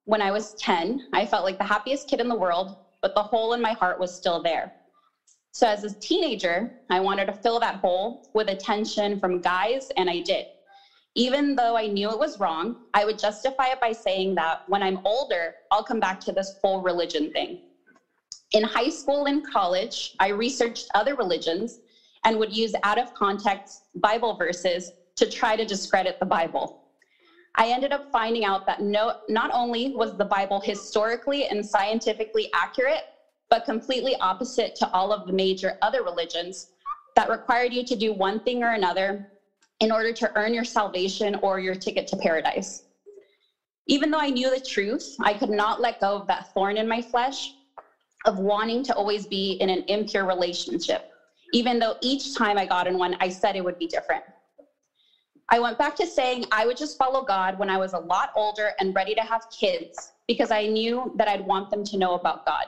when 0.06 0.22
I 0.22 0.32
was 0.32 0.54
10, 0.56 1.00
I 1.14 1.26
felt 1.26 1.44
like 1.44 1.58
the 1.58 1.64
happiest 1.66 2.08
kid 2.08 2.22
in 2.22 2.30
the 2.30 2.36
world, 2.36 2.76
but 3.02 3.14
the 3.16 3.24
hole 3.24 3.54
in 3.54 3.62
my 3.62 3.74
heart 3.74 4.00
was 4.00 4.16
still 4.16 4.42
there. 4.42 4.72
So, 5.52 5.68
as 5.68 5.84
a 5.84 5.92
teenager, 6.00 6.68
I 6.90 7.00
wanted 7.00 7.26
to 7.26 7.34
fill 7.34 7.60
that 7.60 7.76
hole 7.76 8.18
with 8.34 8.50
attention 8.50 9.18
from 9.20 9.40
guys, 9.40 9.88
and 9.98 10.10
I 10.10 10.20
did. 10.22 10.46
Even 11.16 11.56
though 11.56 11.78
I 11.78 11.86
knew 11.86 12.12
it 12.12 12.18
was 12.18 12.40
wrong, 12.40 12.76
I 12.94 13.06
would 13.06 13.20
justify 13.20 13.68
it 13.68 13.80
by 13.80 13.92
saying 13.92 14.36
that 14.36 14.60
when 14.66 14.82
I'm 14.82 14.98
older, 15.06 15.54
I'll 15.70 15.84
come 15.84 16.00
back 16.00 16.20
to 16.22 16.32
this 16.32 16.56
whole 16.64 16.82
religion 16.82 17.30
thing. 17.30 17.58
In 18.52 18.64
high 18.64 18.90
school 18.90 19.26
and 19.26 19.44
college, 19.46 20.12
I 20.20 20.30
researched 20.30 20.88
other 20.96 21.14
religions 21.14 21.80
and 22.24 22.40
would 22.40 22.52
use 22.52 22.74
out 22.84 22.98
of 22.98 23.14
context 23.14 23.84
Bible 23.96 24.34
verses 24.34 24.92
to 25.18 25.28
try 25.28 25.56
to 25.56 25.66
discredit 25.66 26.16
the 26.20 26.26
Bible. 26.26 26.74
I 27.56 27.68
ended 27.68 27.92
up 27.92 28.04
finding 28.12 28.46
out 28.46 28.66
that 28.66 28.80
no, 28.80 29.14
not 29.30 29.52
only 29.54 29.90
was 29.94 30.16
the 30.18 30.26
Bible 30.26 30.60
historically 30.60 31.46
and 31.46 31.66
scientifically 31.66 32.48
accurate, 32.54 33.02
but 33.50 33.66
completely 33.66 34.16
opposite 34.20 34.76
to 34.76 34.90
all 34.94 35.12
of 35.12 35.28
the 35.28 35.34
major 35.34 35.74
other 35.82 36.02
religions 36.04 36.70
that 37.16 37.30
required 37.30 37.72
you 37.72 37.84
to 37.84 37.96
do 37.96 38.12
one 38.12 38.40
thing 38.40 38.64
or 38.64 38.72
another 38.72 39.24
in 39.80 39.92
order 39.92 40.12
to 40.14 40.32
earn 40.36 40.54
your 40.54 40.64
salvation 40.64 41.36
or 41.44 41.60
your 41.60 41.76
ticket 41.76 42.08
to 42.08 42.16
paradise. 42.16 42.82
Even 43.88 44.10
though 44.10 44.20
I 44.20 44.30
knew 44.30 44.50
the 44.50 44.60
truth, 44.60 45.14
I 45.22 45.34
could 45.34 45.50
not 45.50 45.80
let 45.80 46.00
go 46.00 46.16
of 46.16 46.28
that 46.28 46.48
thorn 46.54 46.78
in 46.78 46.88
my 46.88 47.02
flesh 47.02 47.54
of 48.26 48.40
wanting 48.40 48.84
to 48.86 48.94
always 48.94 49.28
be 49.28 49.52
in 49.60 49.70
an 49.70 49.84
impure 49.88 50.26
relationship, 50.26 51.02
even 51.54 51.78
though 51.78 51.94
each 52.02 52.34
time 52.34 52.58
I 52.58 52.66
got 52.66 52.88
in 52.88 52.98
one, 52.98 53.16
I 53.20 53.30
said 53.30 53.56
it 53.56 53.64
would 53.64 53.78
be 53.78 53.88
different. 53.88 54.24
I 55.50 55.60
went 55.60 55.78
back 55.78 55.96
to 55.96 56.08
saying 56.08 56.46
I 56.52 56.66
would 56.66 56.78
just 56.78 56.98
follow 56.98 57.22
God 57.22 57.58
when 57.58 57.70
I 57.70 57.78
was 57.78 57.94
a 57.94 58.00
lot 58.00 58.30
older 58.36 58.74
and 58.80 58.96
ready 58.96 59.14
to 59.16 59.24
have 59.24 59.42
kids 59.50 60.12
because 60.28 60.52
I 60.52 60.66
knew 60.66 61.12
that 61.16 61.28
I'd 61.28 61.42
want 61.42 61.70
them 61.70 61.84
to 61.86 61.98
know 61.98 62.14
about 62.14 62.44
God. 62.46 62.66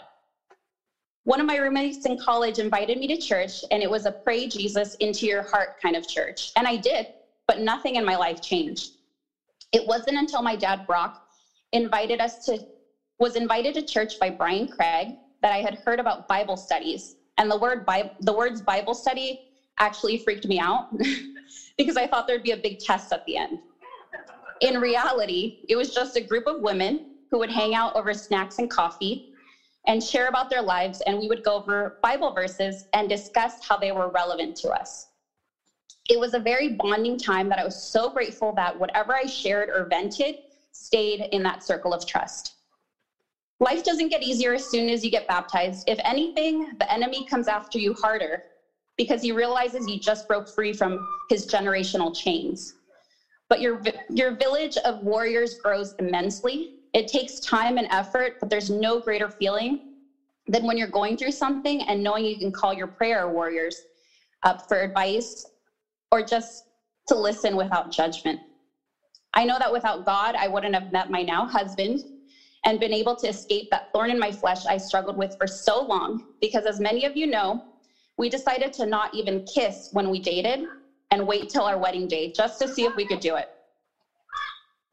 One 1.24 1.40
of 1.40 1.48
my 1.48 1.56
roommates 1.56 2.06
in 2.06 2.18
college 2.18 2.60
invited 2.60 3.00
me 3.00 3.08
to 3.08 3.18
church, 3.18 3.64
and 3.72 3.82
it 3.82 3.90
was 3.90 4.06
a 4.06 4.12
pray 4.12 4.46
Jesus 4.48 4.94
into 4.96 5.26
your 5.26 5.42
heart 5.42 5.72
kind 5.82 5.96
of 5.96 6.08
church. 6.08 6.52
And 6.56 6.68
I 6.68 6.76
did, 6.78 7.08
but 7.48 7.58
nothing 7.60 7.96
in 7.96 8.06
my 8.06 8.16
life 8.16 8.42
changed. 8.42 8.92
It 9.72 9.86
wasn't 9.86 10.18
until 10.18 10.44
my 10.44 10.56
dad, 10.56 10.86
Brock, 10.86 11.16
invited 11.72 12.22
us 12.22 12.38
to, 12.46 12.64
was 13.18 13.36
invited 13.36 13.74
to 13.74 13.82
church 13.82 14.20
by 14.20 14.30
Brian 14.30 14.68
Craig 14.68 15.16
that 15.42 15.52
I 15.52 15.62
had 15.62 15.80
heard 15.84 16.00
about 16.00 16.28
Bible 16.28 16.58
studies. 16.58 17.16
And 17.38 17.50
the 17.50 17.58
word 17.58 17.84
Bible, 17.86 18.12
the 18.20 18.34
words 18.34 18.62
Bible 18.62 18.94
study 18.94 19.42
actually 19.80 20.18
freaked 20.18 20.46
me 20.48 20.60
out. 20.60 20.86
because 21.78 21.98
I 21.98 22.08
thought 22.08 22.28
there'd 22.28 22.44
be 22.44 22.52
a 22.52 22.58
big 22.58 22.80
test 22.80 23.12
at 23.12 23.22
the 23.26 23.38
end. 23.38 23.60
In 24.62 24.78
reality, 24.78 25.54
it 25.68 25.76
was 25.76 25.94
just 25.94 26.16
a 26.16 26.22
group 26.22 26.48
of 26.48 26.60
women 26.60 27.02
who 27.32 27.40
would 27.40 27.52
hang 27.52 27.76
out 27.76 27.92
over 27.96 28.14
snacks 28.14 28.58
and 28.58 28.70
coffee 28.70 29.22
and 29.88 30.02
share 30.02 30.28
about 30.28 30.50
their 30.50 30.62
lives, 30.62 31.02
and 31.06 31.18
we 31.18 31.28
would 31.28 31.44
go 31.44 31.56
over 31.56 31.94
Bible 32.02 32.32
verses 32.32 32.86
and 32.94 33.08
discuss 33.10 33.58
how 33.68 33.78
they 33.78 33.92
were 33.92 34.10
relevant 34.10 34.56
to 34.58 34.70
us. 34.70 35.08
It 36.10 36.20
was 36.20 36.34
a 36.34 36.40
very 36.40 36.70
bonding 36.70 37.18
time 37.18 37.50
that 37.50 37.60
I 37.60 37.64
was 37.64 37.78
so 37.78 38.10
grateful 38.10 38.54
that 38.54 38.76
whatever 38.76 39.16
I 39.16 39.26
shared 39.26 39.70
or 39.70 39.86
vented 39.86 40.36
stayed 40.72 41.28
in 41.32 41.44
that 41.44 41.64
circle 41.64 41.94
of 41.94 42.06
trust. 42.06 42.54
Life 43.60 43.84
doesn't 43.84 44.10
get 44.10 44.22
easier 44.22 44.54
as 44.54 44.70
soon 44.70 44.90
as 44.90 45.04
you 45.04 45.10
get 45.10 45.26
baptized. 45.28 45.84
If 45.88 45.98
anything, 46.04 46.74
the 46.80 46.92
enemy 46.92 47.24
comes 47.24 47.48
after 47.48 47.80
you 47.80 47.94
harder 47.94 48.42
because 48.98 49.22
he 49.22 49.32
realizes 49.32 49.88
you 49.88 50.00
just 50.00 50.28
broke 50.28 50.48
free 50.48 50.74
from 50.74 51.00
his 51.30 51.46
generational 51.46 52.16
chains. 52.16 52.74
But 53.50 53.60
your, 53.62 53.82
your 54.10 54.32
village 54.32 54.78
of 54.86 55.00
warriors 55.00 55.56
grows 55.56 55.94
immensely. 56.00 56.70
It 56.94 57.08
takes 57.08 57.40
time 57.40 57.78
and 57.78 57.88
effort, 57.92 58.34
but 58.40 58.50
there's 58.50 58.70
no 58.70 59.00
greater 59.00 59.30
feeling 59.30 59.78
than 60.48 60.66
when 60.66 60.78
you're 60.78 60.88
going 60.88 61.18
through 61.18 61.32
something 61.32 61.82
and 61.84 62.02
knowing 62.04 62.26
you 62.26 62.38
can 62.38 62.52
call 62.52 62.74
your 62.74 62.88
prayer 62.88 63.30
warriors 63.30 63.86
up 64.44 64.62
for 64.68 64.82
advice 64.82 65.46
or 66.12 66.22
just 66.22 66.66
to 67.08 67.16
listen 67.16 67.56
without 67.56 67.90
judgment. 67.90 68.40
I 69.34 69.44
know 69.46 69.60
that 69.60 69.72
without 69.72 70.06
God, 70.06 70.36
I 70.36 70.48
wouldn't 70.48 70.74
have 70.76 70.92
met 70.92 71.10
my 71.10 71.24
now 71.24 71.46
husband 71.46 72.00
and 72.66 72.80
been 72.80 72.94
able 72.94 73.16
to 73.16 73.28
escape 73.28 73.68
that 73.72 73.84
thorn 73.94 74.10
in 74.10 74.20
my 74.20 74.32
flesh 74.32 74.66
I 74.66 74.78
struggled 74.78 75.18
with 75.18 75.36
for 75.38 75.48
so 75.48 75.82
long. 75.82 76.22
Because 76.42 76.66
as 76.66 76.80
many 76.80 77.06
of 77.06 77.16
you 77.16 77.28
know, 77.28 77.62
we 78.18 78.30
decided 78.30 78.74
to 78.74 78.86
not 78.86 79.14
even 79.14 79.42
kiss 79.42 79.90
when 79.92 80.10
we 80.10 80.20
dated 80.20 80.62
and 81.12 81.28
wait 81.28 81.50
till 81.50 81.64
our 81.64 81.78
wedding 81.78 82.08
day 82.08 82.32
just 82.36 82.60
to 82.60 82.68
see 82.68 82.86
if 82.86 82.96
we 82.96 83.06
could 83.06 83.20
do 83.20 83.36
it. 83.36 83.46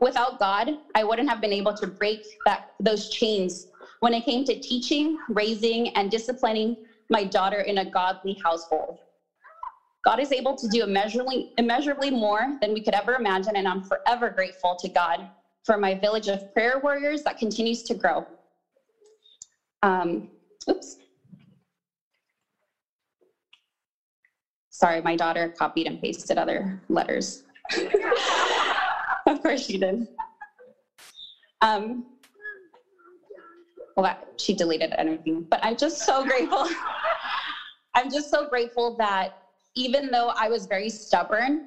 Without 0.00 0.38
God, 0.38 0.70
I 0.96 1.04
wouldn't 1.04 1.28
have 1.28 1.40
been 1.40 1.52
able 1.52 1.72
to 1.74 1.86
break 1.86 2.20
that, 2.44 2.62
those 2.80 3.08
chains 3.08 3.66
when 4.00 4.12
it 4.14 4.24
came 4.24 4.42
to 4.44 4.56
teaching, 4.56 5.16
raising, 5.28 5.88
and 5.90 6.10
disciplining 6.10 6.76
my 7.08 7.24
daughter 7.24 7.60
in 7.60 7.78
a 7.78 7.84
godly 7.84 8.36
household. 8.42 8.96
God 10.04 10.18
is 10.18 10.32
able 10.32 10.56
to 10.56 10.66
do 10.68 10.82
immeasurably, 10.82 11.46
immeasurably 11.56 12.10
more 12.10 12.48
than 12.60 12.72
we 12.72 12.80
could 12.80 12.94
ever 12.94 13.14
imagine, 13.14 13.54
and 13.56 13.68
I'm 13.68 13.80
forever 13.80 14.30
grateful 14.30 14.74
to 14.80 14.88
God 14.88 15.28
for 15.64 15.76
my 15.76 15.94
village 15.94 16.26
of 16.26 16.42
prayer 16.52 16.80
warriors 16.80 17.22
that 17.22 17.36
continues 17.36 17.82
to 17.84 17.94
grow. 17.94 18.24
Um, 19.82 20.26
oops. 20.68 20.96
Sorry, 24.82 25.00
my 25.00 25.14
daughter 25.14 25.48
copied 25.58 25.86
and 25.86 26.00
pasted 26.00 26.38
other 26.38 26.80
letters. 26.88 27.42
of 29.26 29.40
course 29.42 29.62
she 29.62 29.78
did. 29.78 30.06
Um, 31.60 32.02
well, 33.96 34.12
she 34.38 34.54
deleted 34.54 34.92
everything, 34.98 35.46
but 35.50 35.60
I'm 35.62 35.76
just 35.76 35.98
so 36.04 36.24
grateful. 36.24 36.66
I'm 37.94 38.10
just 38.10 38.28
so 38.30 38.44
grateful 38.44 38.92
that 38.98 39.30
even 39.76 40.10
though 40.10 40.32
I 40.36 40.48
was 40.48 40.66
very 40.66 40.88
stubborn 40.90 41.62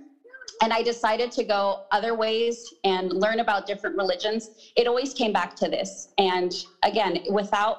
and 0.62 0.74
I 0.74 0.82
decided 0.82 1.32
to 1.34 1.44
go 1.44 1.78
other 1.92 2.16
ways 2.16 2.66
and 2.84 3.14
learn 3.14 3.40
about 3.40 3.66
different 3.66 3.96
religions, 3.96 4.50
it 4.76 4.88
always 4.88 5.14
came 5.14 5.32
back 5.32 5.56
to 5.56 5.70
this. 5.70 6.08
And 6.18 6.52
again, 6.84 7.18
without 7.30 7.78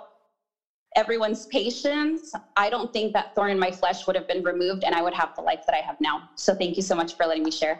everyone's 0.96 1.46
patience, 1.46 2.32
I 2.56 2.70
don't 2.70 2.92
think 2.92 3.12
that 3.12 3.26
thorn 3.34 3.50
in 3.50 3.58
my 3.58 3.70
flesh 3.70 4.06
would 4.06 4.16
have 4.16 4.26
been 4.26 4.42
removed 4.42 4.82
and 4.82 4.94
I 4.94 5.02
would 5.02 5.14
have 5.14 5.30
the 5.36 5.42
life 5.42 5.60
that 5.66 5.76
I 5.76 5.82
have 5.84 5.96
now. 6.00 6.22
So 6.34 6.54
thank 6.54 6.76
you 6.76 6.82
so 6.82 6.94
much 6.94 7.14
for 7.16 7.26
letting 7.26 7.44
me 7.44 7.50
share. 7.50 7.78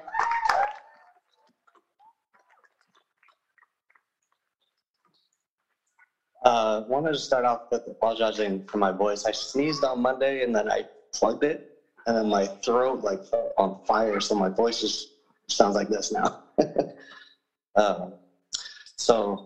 Uh, 6.45 6.83
wanted 6.87 7.13
to 7.13 7.19
start 7.19 7.45
off 7.45 7.61
with 7.71 7.83
apologizing 7.89 8.63
for 8.69 8.77
my 8.79 8.93
voice. 8.93 9.25
I 9.25 9.33
sneezed 9.33 9.83
on 9.83 10.01
Monday 10.01 10.43
and 10.43 10.55
then 10.55 10.71
I 10.71 10.85
plugged 11.13 11.43
it 11.43 11.61
and 12.07 12.17
then 12.17 12.29
my 12.29 12.47
throat 12.63 13.01
like 13.03 13.25
felt 13.25 13.53
on 13.57 13.75
fire, 13.85 14.21
so 14.21 14.35
my 14.35 14.49
voice 14.49 14.81
just 14.81 15.09
sounds 15.49 15.75
like 15.75 15.89
this 15.89 16.13
now. 16.13 16.29
uh, 17.75 18.07
so 18.97 19.43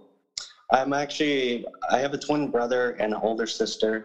I'm 0.72 0.92
actually 0.92 1.64
I 1.90 1.98
have 1.98 2.12
a 2.12 2.18
twin 2.18 2.48
brother 2.48 2.90
and 2.98 3.12
an 3.12 3.20
older 3.22 3.46
sister. 3.46 4.04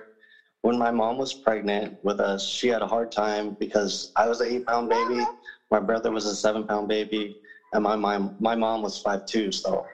When 0.61 0.77
my 0.77 0.89
mom 0.89 1.17
was 1.17 1.33
pregnant 1.33 1.95
with 2.01 2.19
us, 2.19 2.43
she 2.43 2.67
had 2.67 2.81
a 2.81 2.87
hard 2.87 3.11
time 3.11 3.55
because 3.59 4.11
I 4.15 4.27
was 4.27 4.41
an 4.41 4.47
eight 4.51 4.65
pound 4.65 4.89
baby, 4.89 5.23
my 5.69 5.79
brother 5.79 6.11
was 6.11 6.25
a 6.25 6.33
seven 6.33 6.65
pound 6.65 6.87
baby, 6.87 7.35
and 7.73 7.83
my 7.83 7.95
mom 7.95 8.33
my 8.39 8.55
mom 8.55 8.81
was 8.81 8.97
five 8.97 9.23
two, 9.25 9.51
so 9.51 9.85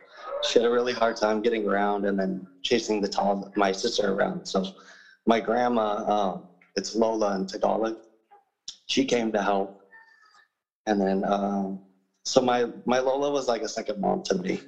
she 0.44 0.60
had 0.60 0.66
a 0.66 0.72
really 0.72 0.94
hard 0.94 1.18
time 1.18 1.42
getting 1.42 1.68
around 1.68 2.06
and 2.06 2.18
then 2.18 2.46
chasing 2.64 3.02
the 3.02 3.08
tall 3.08 3.50
my 3.56 3.72
sister 3.72 4.12
around. 4.14 4.46
So 4.46 4.66
my 5.26 5.40
grandma, 5.40 6.06
um, 6.10 6.48
it's 6.76 6.96
Lola 6.96 7.36
in 7.36 7.46
Tagalog 7.46 7.96
she 8.92 9.06
came 9.06 9.32
to 9.32 9.42
help. 9.42 9.74
And 10.86 11.00
then, 11.00 11.24
um, 11.24 11.80
so 12.26 12.42
my, 12.42 12.66
my 12.86 13.00
Lola 13.00 13.32
was 13.32 13.48
like 13.48 13.62
a 13.62 13.68
second 13.68 14.00
mom 14.00 14.22
to 14.24 14.36
me. 14.36 14.60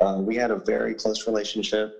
Uh, 0.00 0.16
we 0.18 0.36
had 0.36 0.50
a 0.50 0.56
very 0.56 0.94
close 0.94 1.26
relationship. 1.26 1.90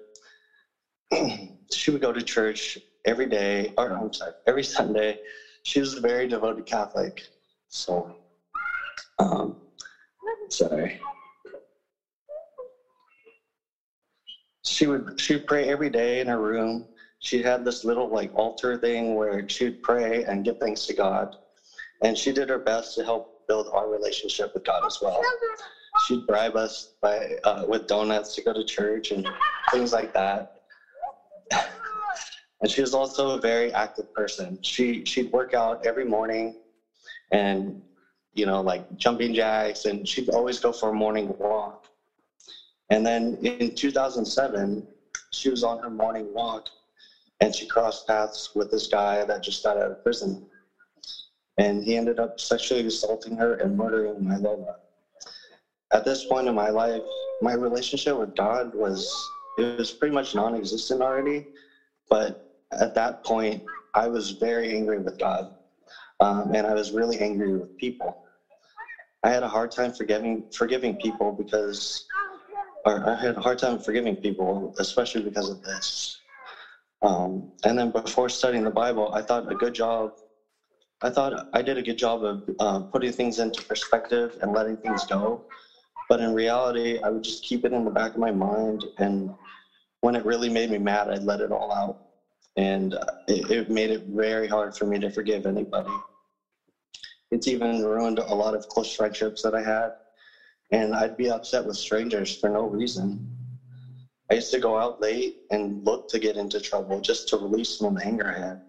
she 1.72 1.90
would 1.90 2.00
go 2.00 2.12
to 2.12 2.22
church 2.22 2.78
every 3.04 3.26
day, 3.26 3.70
or 3.76 3.92
I'm 3.92 4.12
sorry, 4.12 4.32
every 4.46 4.62
Sunday. 4.62 5.18
She 5.62 5.80
was 5.80 5.94
a 5.96 6.00
very 6.00 6.26
devoted 6.26 6.64
Catholic. 6.66 7.20
So, 7.68 8.14
um, 9.18 9.56
sorry. 10.48 10.98
She 14.64 14.86
would 14.86 15.20
she 15.20 15.34
would 15.34 15.46
pray 15.46 15.68
every 15.68 15.90
day 15.90 16.20
in 16.20 16.26
her 16.28 16.40
room. 16.40 16.86
She 17.18 17.42
had 17.42 17.64
this 17.64 17.84
little 17.84 18.08
like 18.08 18.30
altar 18.34 18.76
thing 18.76 19.14
where 19.14 19.46
she'd 19.48 19.82
pray 19.82 20.24
and 20.24 20.44
give 20.44 20.56
thanks 20.58 20.86
to 20.86 20.94
God 20.94 21.28
and 22.02 22.16
she 22.16 22.32
did 22.32 22.48
her 22.48 22.58
best 22.58 22.94
to 22.94 23.04
help 23.04 23.30
build 23.46 23.68
our 23.72 23.88
relationship 23.88 24.50
with 24.54 24.64
God 24.64 24.84
as 24.86 24.98
well. 25.00 25.20
She'd 26.06 26.26
bribe 26.26 26.56
us 26.56 26.90
by 27.00 27.36
uh, 27.44 27.64
with 27.66 27.86
donuts 27.86 28.34
to 28.34 28.42
go 28.42 28.52
to 28.52 28.64
church 28.64 29.10
and 29.10 29.26
things 29.70 29.92
like 29.92 30.12
that. 30.14 30.48
and 32.60 32.70
she 32.70 32.80
was 32.80 32.94
also 32.94 33.30
a 33.30 33.40
very 33.40 33.72
active 33.72 34.12
person. 34.14 34.58
She 34.62 35.04
she'd 35.04 35.30
work 35.32 35.54
out 35.54 35.84
every 35.84 36.04
morning, 36.04 36.54
and 37.32 37.82
you 38.34 38.46
know 38.46 38.60
like 38.60 38.84
jumping 38.96 39.34
jacks, 39.34 39.84
and 39.84 40.08
she'd 40.08 40.30
always 40.30 40.58
go 40.58 40.72
for 40.72 40.90
a 40.90 40.94
morning 40.94 41.34
walk. 41.38 41.86
And 42.90 43.06
then 43.06 43.38
in 43.42 43.74
2007, 43.74 44.86
she 45.32 45.48
was 45.48 45.62
on 45.62 45.78
her 45.78 45.90
morning 45.90 46.32
walk, 46.32 46.68
and 47.40 47.54
she 47.54 47.66
crossed 47.66 48.06
paths 48.06 48.50
with 48.54 48.70
this 48.70 48.86
guy 48.86 49.24
that 49.24 49.42
just 49.42 49.62
got 49.62 49.76
out 49.76 49.90
of 49.90 50.02
prison 50.02 50.46
and 51.60 51.84
he 51.84 51.96
ended 51.96 52.18
up 52.18 52.40
sexually 52.40 52.86
assaulting 52.86 53.36
her 53.36 53.54
and 53.54 53.76
murdering 53.76 54.26
my 54.26 54.36
Lola. 54.36 54.76
At 55.92 56.04
this 56.04 56.24
point 56.24 56.46
in 56.46 56.54
my 56.54 56.70
life, 56.70 57.02
my 57.40 57.52
relationship 57.52 58.16
with 58.16 58.34
God 58.34 58.74
was 58.74 59.12
it 59.58 59.78
was 59.78 59.92
pretty 59.92 60.14
much 60.14 60.34
non-existent 60.34 61.02
already, 61.02 61.44
but 62.08 62.36
at 62.72 62.94
that 62.94 63.22
point, 63.24 63.62
I 63.94 64.06
was 64.06 64.30
very 64.30 64.72
angry 64.72 64.98
with 65.00 65.18
God, 65.18 65.52
um, 66.20 66.54
and 66.54 66.66
I 66.66 66.74
was 66.74 66.92
really 66.92 67.18
angry 67.18 67.52
with 67.52 67.68
people. 67.76 68.16
I 69.24 69.30
had 69.30 69.42
a 69.42 69.48
hard 69.48 69.70
time 69.70 69.90
forgiving 69.90 70.44
forgiving 70.52 70.94
people 70.94 71.32
because, 71.32 72.04
or 72.84 73.08
I 73.08 73.14
had 73.16 73.36
a 73.36 73.40
hard 73.40 73.58
time 73.58 73.78
forgiving 73.78 74.16
people, 74.16 74.72
especially 74.78 75.22
because 75.22 75.48
of 75.48 75.60
this. 75.62 76.18
Um, 77.02 77.48
and 77.64 77.78
then 77.78 77.90
before 77.90 78.28
studying 78.28 78.64
the 78.64 78.70
Bible, 78.70 79.10
I 79.12 79.22
thought 79.22 79.50
a 79.50 79.54
good 79.54 79.74
job 79.74 80.10
I 81.02 81.08
thought 81.08 81.46
I 81.52 81.62
did 81.62 81.78
a 81.78 81.82
good 81.82 81.96
job 81.96 82.22
of 82.22 82.42
uh, 82.58 82.80
putting 82.92 83.10
things 83.12 83.38
into 83.38 83.62
perspective 83.64 84.36
and 84.42 84.52
letting 84.52 84.76
things 84.76 85.04
go. 85.06 85.40
But 86.10 86.18
in 86.18 86.34
reality, 86.34 86.98
I 87.04 87.08
would 87.08 87.22
just 87.22 87.44
keep 87.44 87.64
it 87.64 87.72
in 87.72 87.84
the 87.84 87.90
back 87.90 88.14
of 88.14 88.20
my 88.20 88.32
mind. 88.32 88.84
And 88.98 89.30
when 90.00 90.16
it 90.16 90.24
really 90.24 90.48
made 90.48 90.68
me 90.68 90.76
mad, 90.76 91.08
I'd 91.08 91.22
let 91.22 91.38
it 91.38 91.52
all 91.52 91.72
out. 91.72 91.98
And 92.56 92.94
uh, 92.94 93.04
it, 93.28 93.48
it 93.48 93.70
made 93.70 93.90
it 93.90 94.02
very 94.08 94.48
hard 94.48 94.74
for 94.74 94.86
me 94.86 94.98
to 94.98 95.08
forgive 95.08 95.46
anybody. 95.46 95.92
It's 97.30 97.46
even 97.46 97.84
ruined 97.84 98.18
a 98.18 98.34
lot 98.34 98.54
of 98.54 98.66
close 98.66 98.92
friendships 98.92 99.42
that 99.42 99.54
I 99.54 99.62
had. 99.62 99.90
And 100.72 100.96
I'd 100.96 101.16
be 101.16 101.30
upset 101.30 101.64
with 101.64 101.76
strangers 101.76 102.36
for 102.36 102.48
no 102.48 102.64
reason. 102.64 103.24
I 104.32 104.34
used 104.34 104.50
to 104.50 104.58
go 104.58 104.76
out 104.76 105.00
late 105.00 105.36
and 105.52 105.84
look 105.84 106.08
to 106.08 106.18
get 106.18 106.36
into 106.36 106.58
trouble 106.58 107.00
just 107.00 107.28
to 107.28 107.36
release 107.36 107.78
some 107.78 107.96
anger 108.02 108.34
I 108.36 108.38
had. 108.48 108.60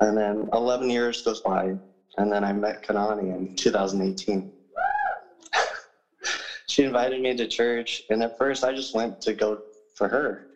And 0.00 0.16
then 0.16 0.48
11 0.52 0.90
years 0.90 1.22
goes 1.22 1.40
by, 1.40 1.74
and 2.16 2.32
then 2.32 2.42
I 2.42 2.52
met 2.52 2.82
Kanani 2.82 3.32
in 3.32 3.54
2018. 3.54 4.50
She 6.78 6.84
invited 6.84 7.20
me 7.20 7.34
to 7.34 7.44
church, 7.44 8.00
and 8.08 8.22
at 8.22 8.38
first 8.38 8.62
I 8.62 8.72
just 8.72 8.94
went 8.94 9.20
to 9.22 9.34
go 9.34 9.58
for 9.94 10.06
her. 10.06 10.46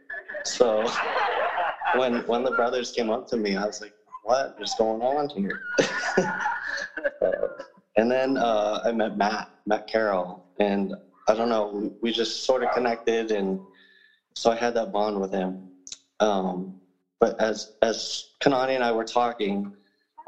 So 0.44 0.88
when 1.96 2.18
when 2.26 2.44
the 2.44 2.52
brothers 2.52 2.92
came 2.92 3.10
up 3.10 3.26
to 3.28 3.36
me, 3.36 3.56
I 3.56 3.66
was 3.66 3.80
like, 3.80 3.92
"What 4.22 4.54
is 4.60 4.72
going 4.78 5.02
on 5.02 5.28
here?" 5.30 5.58
and 7.96 8.08
then 8.08 8.36
uh, 8.36 8.82
I 8.84 8.92
met 8.92 9.16
Matt, 9.16 9.48
Matt 9.66 9.88
Carroll, 9.88 10.44
and 10.60 10.94
I 11.26 11.34
don't 11.34 11.48
know, 11.48 11.66
we, 11.66 11.90
we 12.00 12.12
just 12.12 12.44
sort 12.44 12.62
of 12.62 12.70
connected, 12.70 13.32
and 13.32 13.58
so 14.36 14.52
I 14.52 14.54
had 14.54 14.74
that 14.74 14.92
bond 14.92 15.20
with 15.20 15.32
him. 15.32 15.70
Um, 16.20 16.76
but 17.18 17.34
as 17.40 17.72
as 17.82 18.26
Kanani 18.40 18.76
and 18.76 18.84
I 18.84 18.92
were 18.92 19.02
talking, 19.02 19.66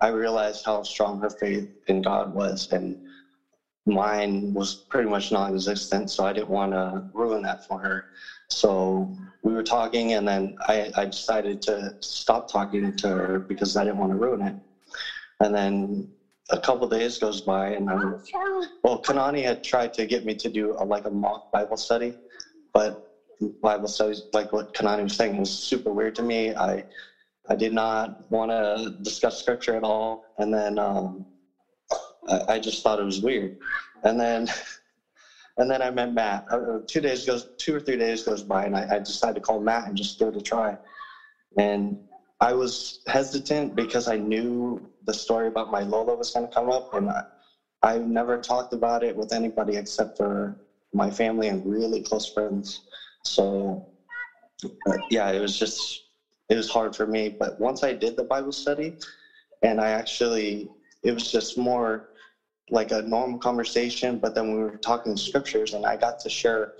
I 0.00 0.08
realized 0.08 0.64
how 0.64 0.82
strong 0.82 1.20
her 1.20 1.30
faith 1.30 1.68
in 1.86 2.02
God 2.02 2.32
was, 2.32 2.66
and 2.72 2.96
mine 3.86 4.52
was 4.52 4.76
pretty 4.88 5.08
much 5.08 5.30
non-existent. 5.30 6.10
So 6.10 6.24
I 6.24 6.32
didn't 6.32 6.48
want 6.48 6.72
to 6.72 7.04
ruin 7.12 7.42
that 7.42 7.62
for 7.64 7.78
her. 7.78 8.06
So 8.48 9.10
we 9.42 9.52
were 9.52 9.62
talking, 9.62 10.14
and 10.14 10.26
then 10.26 10.54
I, 10.68 10.90
I 10.96 11.06
decided 11.06 11.62
to 11.62 11.94
stop 12.00 12.48
talking 12.48 12.94
to 12.96 13.08
her 13.08 13.38
because 13.38 13.76
I 13.76 13.84
didn't 13.84 13.98
want 13.98 14.12
to 14.12 14.16
ruin 14.16 14.42
it. 14.42 14.56
And 15.40 15.54
then 15.54 16.08
a 16.50 16.58
couple 16.58 16.86
days 16.86 17.18
goes 17.18 17.40
by, 17.40 17.70
and 17.70 17.90
I'm 17.90 18.16
well. 18.82 19.00
Kanani 19.00 19.42
had 19.42 19.62
tried 19.62 19.92
to 19.94 20.06
get 20.06 20.24
me 20.24 20.34
to 20.34 20.48
do 20.48 20.76
a, 20.78 20.84
like 20.84 21.06
a 21.06 21.10
mock 21.10 21.50
Bible 21.50 21.76
study, 21.76 22.16
but 22.72 23.02
Bible 23.62 23.88
studies, 23.88 24.24
like 24.32 24.52
what 24.52 24.72
Kanani 24.74 25.04
was 25.04 25.14
saying, 25.14 25.36
was 25.36 25.50
super 25.50 25.92
weird 25.92 26.14
to 26.16 26.22
me. 26.22 26.54
I 26.54 26.84
I 27.48 27.54
did 27.54 27.72
not 27.72 28.10
want 28.30 28.50
to 28.50 28.94
discuss 29.02 29.38
scripture 29.38 29.74
at 29.76 29.84
all, 29.84 30.22
and 30.38 30.52
then 30.52 30.78
um, 30.78 31.24
I, 32.28 32.40
I 32.48 32.58
just 32.58 32.82
thought 32.82 32.98
it 32.98 33.04
was 33.04 33.20
weird. 33.20 33.52
And 34.02 34.18
then 34.18 34.48
and 35.56 35.70
then 35.70 35.82
I 35.82 35.90
met 35.90 36.10
Matt. 36.12 36.44
Uh, 36.50 36.78
two 36.86 37.00
days 37.00 37.24
goes, 37.24 37.46
two 37.58 37.74
or 37.74 37.80
three 37.80 37.96
days 37.96 38.22
goes 38.22 38.42
by, 38.42 38.64
and 38.64 38.76
I, 38.76 38.86
I 38.90 38.98
decided 38.98 39.36
to 39.36 39.40
call 39.40 39.60
Matt 39.60 39.86
and 39.86 39.96
just 39.96 40.18
give 40.18 40.28
it 40.28 40.36
a 40.36 40.40
try. 40.40 40.76
And 41.56 41.96
I 42.40 42.52
was 42.52 42.98
hesitant 43.06 43.76
because 43.76 44.08
I 44.08 44.16
knew 44.16 44.80
the 45.04 45.14
story 45.14 45.46
about 45.46 45.70
my 45.70 45.82
Lola 45.82 46.14
was 46.14 46.30
going 46.30 46.46
to 46.46 46.52
come 46.52 46.70
up, 46.70 46.92
and 46.92 47.08
I, 47.08 47.22
I 47.82 47.98
never 47.98 48.36
talked 48.36 48.72
about 48.72 49.02
it 49.02 49.14
with 49.14 49.32
anybody 49.32 49.76
except 49.76 50.16
for 50.16 50.56
my 50.92 51.10
family 51.10 51.48
and 51.48 51.64
really 51.64 52.00
close 52.00 52.26
friends. 52.26 52.80
So, 53.24 53.84
uh, 54.64 54.96
yeah, 55.10 55.30
it 55.30 55.40
was 55.40 55.56
just 55.56 56.02
it 56.48 56.56
was 56.56 56.68
hard 56.68 56.94
for 56.94 57.06
me. 57.06 57.28
But 57.28 57.58
once 57.58 57.82
I 57.82 57.92
did 57.92 58.16
the 58.16 58.24
Bible 58.24 58.52
study, 58.52 58.94
and 59.62 59.80
I 59.80 59.90
actually, 59.90 60.68
it 61.02 61.12
was 61.12 61.30
just 61.30 61.56
more 61.56 62.04
like 62.70 62.90
a 62.90 63.02
normal 63.02 63.38
conversation. 63.38 64.18
But 64.18 64.34
then 64.34 64.52
we 64.52 64.58
were 64.58 64.78
talking 64.78 65.16
scriptures, 65.16 65.74
and 65.74 65.84
I 65.84 65.96
got 65.96 66.18
to 66.20 66.28
share 66.28 66.72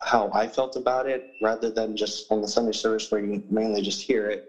how 0.00 0.30
I 0.32 0.46
felt 0.46 0.76
about 0.76 1.06
it 1.06 1.22
rather 1.42 1.70
than 1.70 1.96
just 1.96 2.30
on 2.30 2.40
the 2.42 2.48
Sunday 2.48 2.72
service 2.72 3.10
where 3.10 3.20
you 3.20 3.42
mainly 3.48 3.80
just 3.82 4.02
hear 4.02 4.28
it. 4.30 4.42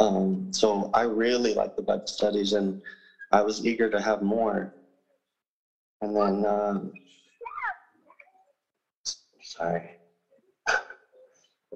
Um, 0.00 0.48
so 0.52 0.90
I 0.94 1.02
really 1.02 1.54
like 1.54 1.74
the 1.76 1.82
Bible 1.82 2.02
studies, 2.06 2.54
and 2.54 2.80
I 3.30 3.42
was 3.42 3.64
eager 3.64 3.88
to 3.90 4.00
have 4.00 4.20
more. 4.20 4.72
And 6.00 6.16
then, 6.16 6.44
um, 6.46 6.92
sorry. 9.42 9.90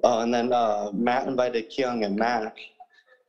Oh, 0.03 0.19
and 0.19 0.31
then 0.31 0.53
uh, 0.53 0.91
Matt 0.93 1.25
invited 1.25 1.65
Kyung 1.75 2.03
and 2.03 2.15
Mac, 2.15 2.53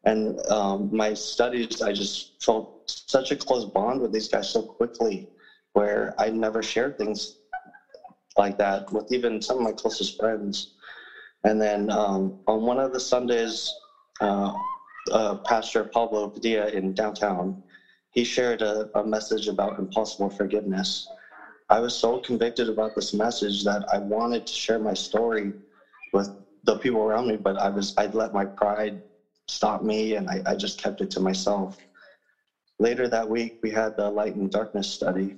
and 0.04 0.38
um, 0.50 0.86
my 0.94 1.14
studies. 1.14 1.80
I 1.80 1.92
just 1.92 2.32
felt 2.42 2.77
such 2.88 3.30
a 3.30 3.36
close 3.36 3.64
bond 3.64 4.00
with 4.00 4.12
these 4.12 4.28
guys 4.28 4.48
so 4.48 4.62
quickly, 4.62 5.26
where 5.72 6.14
I 6.18 6.30
never 6.30 6.62
shared 6.62 6.96
things 6.96 7.36
like 8.36 8.56
that 8.58 8.90
with 8.92 9.10
even 9.10 9.40
some 9.40 9.58
of 9.58 9.62
my 9.62 9.72
closest 9.72 10.16
friends. 10.18 10.68
And 11.44 11.60
then 11.60 11.90
um, 11.90 12.34
on 12.46 12.62
one 12.62 12.78
of 12.78 12.92
the 12.92 13.00
Sundays, 13.00 13.72
uh, 14.20 14.52
uh, 15.12 15.34
Pastor 15.46 15.84
Pablo 15.84 16.28
Padilla 16.28 16.68
in 16.68 16.92
downtown, 16.92 17.56
he 18.10 18.24
shared 18.24 18.62
a, 18.62 18.88
a 18.94 19.04
message 19.04 19.48
about 19.48 19.78
impossible 19.78 20.30
forgiveness. 20.30 21.06
I 21.70 21.80
was 21.80 21.94
so 21.94 22.18
convicted 22.18 22.68
about 22.68 22.94
this 22.94 23.12
message 23.12 23.62
that 23.64 23.84
I 23.92 23.98
wanted 23.98 24.46
to 24.46 24.52
share 24.54 24.78
my 24.78 24.94
story 24.94 25.52
with 26.12 26.30
the 26.64 26.76
people 26.76 27.00
around 27.00 27.28
me, 27.28 27.36
but 27.36 27.58
I 27.58 27.68
was 27.68 27.92
I'd 27.96 28.14
let 28.14 28.32
my 28.32 28.44
pride 28.44 28.98
stop 29.46 29.82
me, 29.82 30.14
and 30.14 30.28
I, 30.28 30.42
I 30.46 30.54
just 30.56 30.82
kept 30.82 31.00
it 31.00 31.10
to 31.12 31.20
myself. 31.20 31.76
Later 32.78 33.08
that 33.08 33.28
week, 33.28 33.54
we 33.62 33.70
had 33.70 33.96
the 33.96 34.08
light 34.08 34.34
and 34.34 34.50
darkness 34.50 34.88
study, 34.88 35.34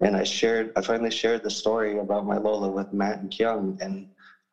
and 0.00 0.16
I 0.16 0.22
shared. 0.22 0.70
I 0.76 0.80
finally 0.80 1.10
shared 1.10 1.42
the 1.42 1.50
story 1.50 1.98
about 1.98 2.24
my 2.24 2.36
Lola 2.36 2.70
with 2.70 2.92
Matt 2.92 3.18
and 3.18 3.34
Kyung, 3.36 3.76
and 3.80 4.06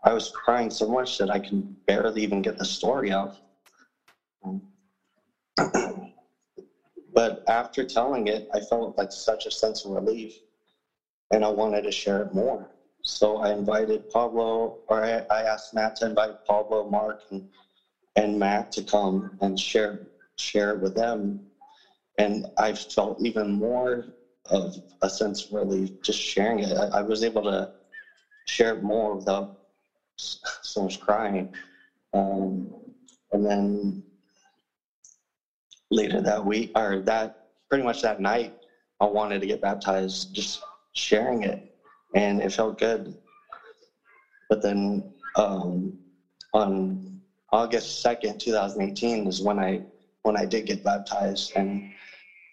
I 0.04 0.12
was 0.14 0.30
crying 0.30 0.72
so 0.72 0.88
much 0.88 1.18
that 1.20 1.30
I 1.30 1.40
can 1.40 1.76
barely 1.86 2.24
even 2.24 2.42
get 2.42 2.58
the 2.58 2.66
story 2.66 3.12
out. 3.12 3.36
Um, 4.44 4.62
but 7.14 7.44
after 7.48 7.84
telling 7.84 8.28
it, 8.28 8.48
I 8.54 8.60
felt 8.60 8.98
like 8.98 9.12
such 9.12 9.46
a 9.46 9.52
sense 9.52 9.86
of 9.86 9.92
relief, 9.92 10.40
and 11.30 11.46
I 11.46 11.50
wanted 11.50 11.84
to 11.84 11.92
share 11.92 12.22
it 12.22 12.34
more. 12.34 12.70
So 13.04 13.38
I 13.38 13.52
invited 13.52 14.10
Pablo, 14.10 14.78
or 14.88 15.06
I, 15.06 15.22
I 15.30 15.44
asked 15.44 15.76
Matt 15.76 15.96
to 15.98 16.08
invite 16.08 16.34
Pablo, 16.48 16.84
Mark, 16.84 17.20
and, 17.30 17.44
and 18.16 18.40
Matt 18.40 18.72
to 18.72 18.82
come 18.82 19.38
and 19.42 19.60
share 19.60 20.00
share 20.38 20.72
it 20.72 20.80
with 20.80 20.96
them. 20.96 21.40
And 22.18 22.46
I 22.58 22.74
felt 22.74 23.20
even 23.22 23.52
more 23.52 24.06
of 24.50 24.76
a 25.02 25.10
sense 25.10 25.46
of 25.46 25.54
relief 25.54 25.90
just 26.02 26.20
sharing 26.20 26.60
it. 26.60 26.78
I, 26.78 27.00
I 27.00 27.02
was 27.02 27.24
able 27.24 27.44
to 27.44 27.70
share 28.46 28.76
it 28.76 28.84
more 28.84 29.16
without 29.16 29.58
so 30.18 30.84
much 30.84 31.00
crying. 31.00 31.50
Um, 32.14 32.74
and 33.32 33.46
then 33.46 34.04
later 35.92 36.22
that 36.22 36.46
week, 36.46 36.72
or 36.76 37.02
that 37.02 37.36
pretty 37.70 37.84
much 37.84 38.02
that 38.02 38.20
night, 38.20 38.54
I 39.02 39.06
wanted 39.06 39.42
to 39.42 39.48
get 39.48 39.62
baptized, 39.62 40.34
just 40.34 40.62
sharing 40.94 41.44
it 41.44 41.60
and 42.16 42.42
it 42.42 42.52
felt 42.52 42.80
good. 42.80 43.14
But 44.50 44.62
then 44.62 45.04
um, 45.36 45.98
on 46.54 47.20
August 47.52 48.02
second, 48.02 48.40
two 48.40 48.52
thousand 48.52 48.82
eighteen, 48.82 49.28
is 49.28 49.42
when 49.42 49.60
I 49.60 49.82
when 50.24 50.38
I 50.38 50.46
did 50.46 50.66
get 50.66 50.84
baptized, 50.84 51.52
and 51.56 51.92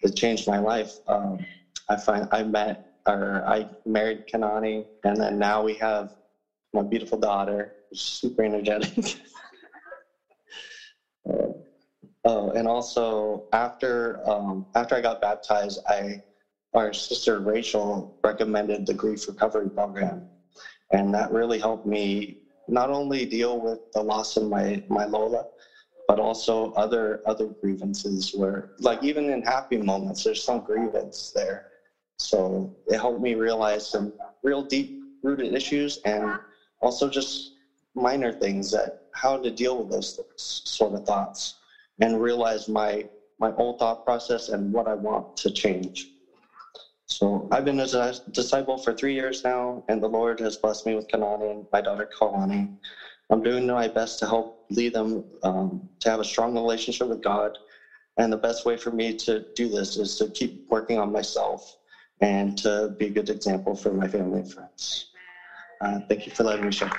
it 0.02 0.16
changed 0.16 0.46
my 0.46 0.58
life. 0.58 0.98
Um, 1.06 1.44
I 1.88 1.96
find 1.96 2.26
I 2.30 2.42
met 2.42 2.80
or 3.06 3.42
I 3.46 3.66
married 3.84 4.22
Kanani, 4.32 4.86
and 5.04 5.16
then 5.16 5.38
now 5.38 5.62
we 5.62 5.74
have 5.74 6.10
my 6.72 6.82
beautiful 6.82 7.18
daughter, 7.18 7.72
super 7.92 8.44
energetic. 8.44 9.16
oh, 12.24 12.50
and 12.50 12.68
also 12.68 13.44
after 13.52 14.20
um, 14.28 14.66
after 14.74 14.94
I 14.94 15.00
got 15.00 15.20
baptized, 15.20 15.80
I 15.86 16.20
our 16.74 16.92
sister 16.92 17.40
Rachel 17.40 18.14
recommended 18.24 18.86
the 18.86 18.94
grief 18.94 19.28
recovery 19.28 19.68
program. 19.68 20.28
And 20.90 21.12
that 21.14 21.30
really 21.30 21.58
helped 21.58 21.86
me 21.86 22.36
not 22.68 22.90
only 22.90 23.26
deal 23.26 23.60
with 23.60 23.80
the 23.92 24.02
loss 24.02 24.36
of 24.36 24.44
my, 24.44 24.82
my 24.88 25.04
Lola, 25.04 25.44
but 26.12 26.20
also 26.20 26.70
other 26.72 27.20
other 27.24 27.46
grievances 27.62 28.34
where 28.34 28.68
like 28.80 29.02
even 29.02 29.30
in 29.30 29.40
happy 29.40 29.78
moments 29.78 30.24
there's 30.24 30.42
some 30.44 30.60
grievance 30.60 31.32
there. 31.34 31.64
So 32.18 32.70
it 32.86 32.98
helped 32.98 33.22
me 33.22 33.34
realize 33.34 33.88
some 33.88 34.12
real 34.42 34.62
deep 34.62 35.00
rooted 35.22 35.54
issues 35.54 36.00
and 36.04 36.36
also 36.82 37.08
just 37.08 37.52
minor 37.94 38.30
things 38.30 38.70
that 38.72 39.04
how 39.14 39.38
to 39.38 39.50
deal 39.50 39.78
with 39.78 39.88
those 39.90 40.20
sort 40.36 40.92
of 40.92 41.02
thoughts 41.06 41.54
and 42.02 42.20
realize 42.20 42.68
my 42.68 43.06
my 43.38 43.50
old 43.52 43.78
thought 43.78 44.04
process 44.04 44.50
and 44.50 44.70
what 44.70 44.86
I 44.86 44.92
want 44.92 45.34
to 45.38 45.50
change. 45.50 46.08
So 47.06 47.48
I've 47.50 47.64
been 47.64 47.80
a 47.80 48.14
disciple 48.32 48.76
for 48.76 48.92
three 48.92 49.14
years 49.14 49.40
now, 49.44 49.82
and 49.88 50.02
the 50.02 50.08
Lord 50.08 50.40
has 50.40 50.58
blessed 50.58 50.84
me 50.84 50.94
with 50.94 51.08
Kanani 51.08 51.50
and 51.50 51.66
my 51.72 51.80
daughter 51.80 52.06
Kalani. 52.20 52.68
I'm 53.30 53.42
doing 53.42 53.66
my 53.66 53.88
best 53.88 54.18
to 54.20 54.26
help 54.26 54.58
lead 54.70 54.92
them 54.92 55.24
um, 55.42 55.88
to 56.00 56.10
have 56.10 56.20
a 56.20 56.24
strong 56.24 56.54
relationship 56.54 57.08
with 57.08 57.22
God. 57.22 57.56
And 58.18 58.32
the 58.32 58.36
best 58.36 58.66
way 58.66 58.76
for 58.76 58.90
me 58.90 59.14
to 59.14 59.44
do 59.54 59.68
this 59.68 59.96
is 59.96 60.16
to 60.16 60.28
keep 60.28 60.68
working 60.68 60.98
on 60.98 61.10
myself 61.10 61.76
and 62.20 62.56
to 62.58 62.94
be 62.98 63.06
a 63.06 63.10
good 63.10 63.30
example 63.30 63.74
for 63.74 63.92
my 63.92 64.06
family 64.06 64.40
and 64.40 64.50
friends. 64.50 65.06
Uh, 65.80 65.98
thank 66.08 66.26
you 66.26 66.32
for 66.32 66.44
letting 66.44 66.64
me 66.64 66.72
share. 66.72 66.90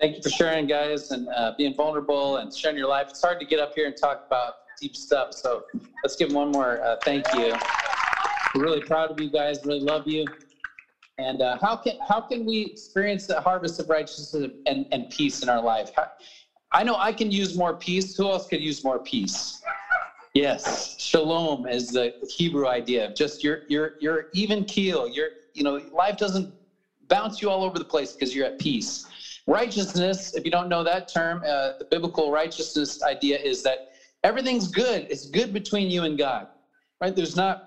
Thank 0.00 0.16
you 0.16 0.22
for 0.22 0.28
sharing, 0.28 0.66
guys, 0.66 1.10
and 1.12 1.28
uh, 1.28 1.52
being 1.56 1.74
vulnerable 1.74 2.36
and 2.36 2.52
sharing 2.52 2.76
your 2.76 2.88
life. 2.88 3.06
It's 3.10 3.22
hard 3.22 3.38
to 3.38 3.46
get 3.46 3.60
up 3.60 3.72
here 3.74 3.86
and 3.86 3.96
talk 3.96 4.18
about 4.26 4.54
deep 4.80 4.96
stuff, 4.96 5.28
so 5.32 5.62
let's 6.02 6.16
give 6.16 6.32
one 6.32 6.50
more 6.50 6.82
uh, 6.84 6.96
thank 7.04 7.24
you. 7.34 7.54
We're 8.54 8.62
really 8.62 8.80
proud 8.80 9.10
of 9.10 9.20
you 9.20 9.30
guys. 9.30 9.58
Really 9.64 9.80
love 9.80 10.06
you. 10.06 10.24
And 11.18 11.42
uh, 11.42 11.56
how 11.60 11.76
can 11.76 11.94
how 12.06 12.20
can 12.20 12.44
we 12.44 12.62
experience 12.62 13.26
the 13.26 13.40
harvest 13.40 13.78
of 13.78 13.88
righteousness 13.88 14.50
and, 14.66 14.86
and 14.90 15.08
peace 15.10 15.42
in 15.42 15.48
our 15.48 15.60
life? 15.60 15.90
How, 15.94 16.06
I 16.72 16.82
know 16.82 16.96
I 16.98 17.12
can 17.12 17.30
use 17.30 17.56
more 17.56 17.74
peace. 17.74 18.16
Who 18.16 18.28
else 18.28 18.46
could 18.46 18.60
use 18.60 18.82
more 18.82 18.98
peace? 18.98 19.60
Yes, 20.34 20.96
shalom 20.98 21.66
is 21.66 21.88
the 21.88 22.12
Hebrew 22.28 22.66
idea 22.66 23.04
of 23.04 23.14
just 23.14 23.44
your 23.44 23.60
your 23.68 23.92
your 24.00 24.24
even 24.32 24.64
keel. 24.64 25.06
Your 25.06 25.28
you 25.52 25.62
know 25.62 25.80
life 25.92 26.16
doesn't 26.16 26.52
bounce 27.08 27.40
you 27.40 27.48
all 27.50 27.62
over 27.62 27.78
the 27.78 27.84
place 27.84 28.12
because 28.12 28.34
you're 28.34 28.46
at 28.46 28.58
peace. 28.58 29.04
Righteousness, 29.46 30.32
if 30.34 30.44
you 30.44 30.50
don't 30.50 30.68
know 30.68 30.82
that 30.82 31.06
term, 31.06 31.42
uh, 31.46 31.70
the 31.78 31.84
biblical 31.90 32.30
righteousness 32.30 33.02
idea 33.02 33.38
is 33.38 33.62
that 33.62 33.80
everything's 34.24 34.68
good. 34.68 35.06
It's 35.10 35.26
good 35.26 35.52
between 35.52 35.90
you 35.90 36.04
and 36.04 36.18
God, 36.18 36.48
right? 37.00 37.14
There's 37.14 37.36
not 37.36 37.60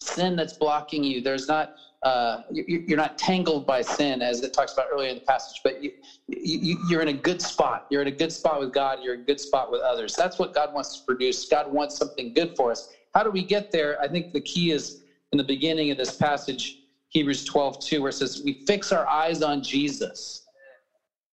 sin 0.00 0.36
that's 0.36 0.54
blocking 0.54 1.02
you. 1.02 1.20
There's 1.20 1.48
not 1.48 1.70
uh, 2.02 2.38
you, 2.50 2.84
are 2.92 2.96
not 2.96 3.18
tangled 3.18 3.66
by 3.66 3.80
sin, 3.82 4.22
as 4.22 4.42
it 4.42 4.52
talks 4.52 4.72
about 4.74 4.86
earlier 4.92 5.08
in 5.08 5.16
the 5.16 5.22
passage. 5.22 5.60
But 5.64 5.82
you, 5.82 5.90
you, 6.28 6.78
you're 6.88 7.02
in 7.02 7.08
a 7.08 7.12
good 7.12 7.42
spot. 7.42 7.82
You're 7.90 8.02
in 8.02 8.08
a 8.08 8.12
good 8.12 8.30
spot 8.30 8.60
with 8.60 8.72
God. 8.72 9.00
You're 9.02 9.14
in 9.14 9.20
a 9.20 9.24
good 9.24 9.40
spot 9.40 9.72
with 9.72 9.80
others. 9.80 10.14
That's 10.14 10.38
what 10.38 10.52
God 10.52 10.72
wants 10.72 10.98
to 10.98 11.04
produce. 11.04 11.46
God 11.46 11.66
wants 11.66 11.96
something 11.96 12.32
good 12.32 12.50
for 12.56 12.70
us. 12.70 12.88
How 13.14 13.24
do 13.24 13.30
we 13.30 13.42
get 13.42 13.72
there? 13.72 14.00
I 14.00 14.06
think 14.06 14.26
the 14.32 14.42
key 14.42 14.70
is 14.70 14.98
in 15.32 15.38
the 15.38 15.44
beginning 15.44 15.90
of 15.90 15.96
this 15.96 16.14
passage, 16.14 16.76
Hebrews 17.08 17.44
12, 17.44 17.80
2, 17.80 18.02
where 18.02 18.10
it 18.10 18.12
says, 18.12 18.40
We 18.44 18.52
fix 18.66 18.92
our 18.92 19.08
eyes 19.08 19.42
on 19.42 19.62
Jesus. 19.62 20.42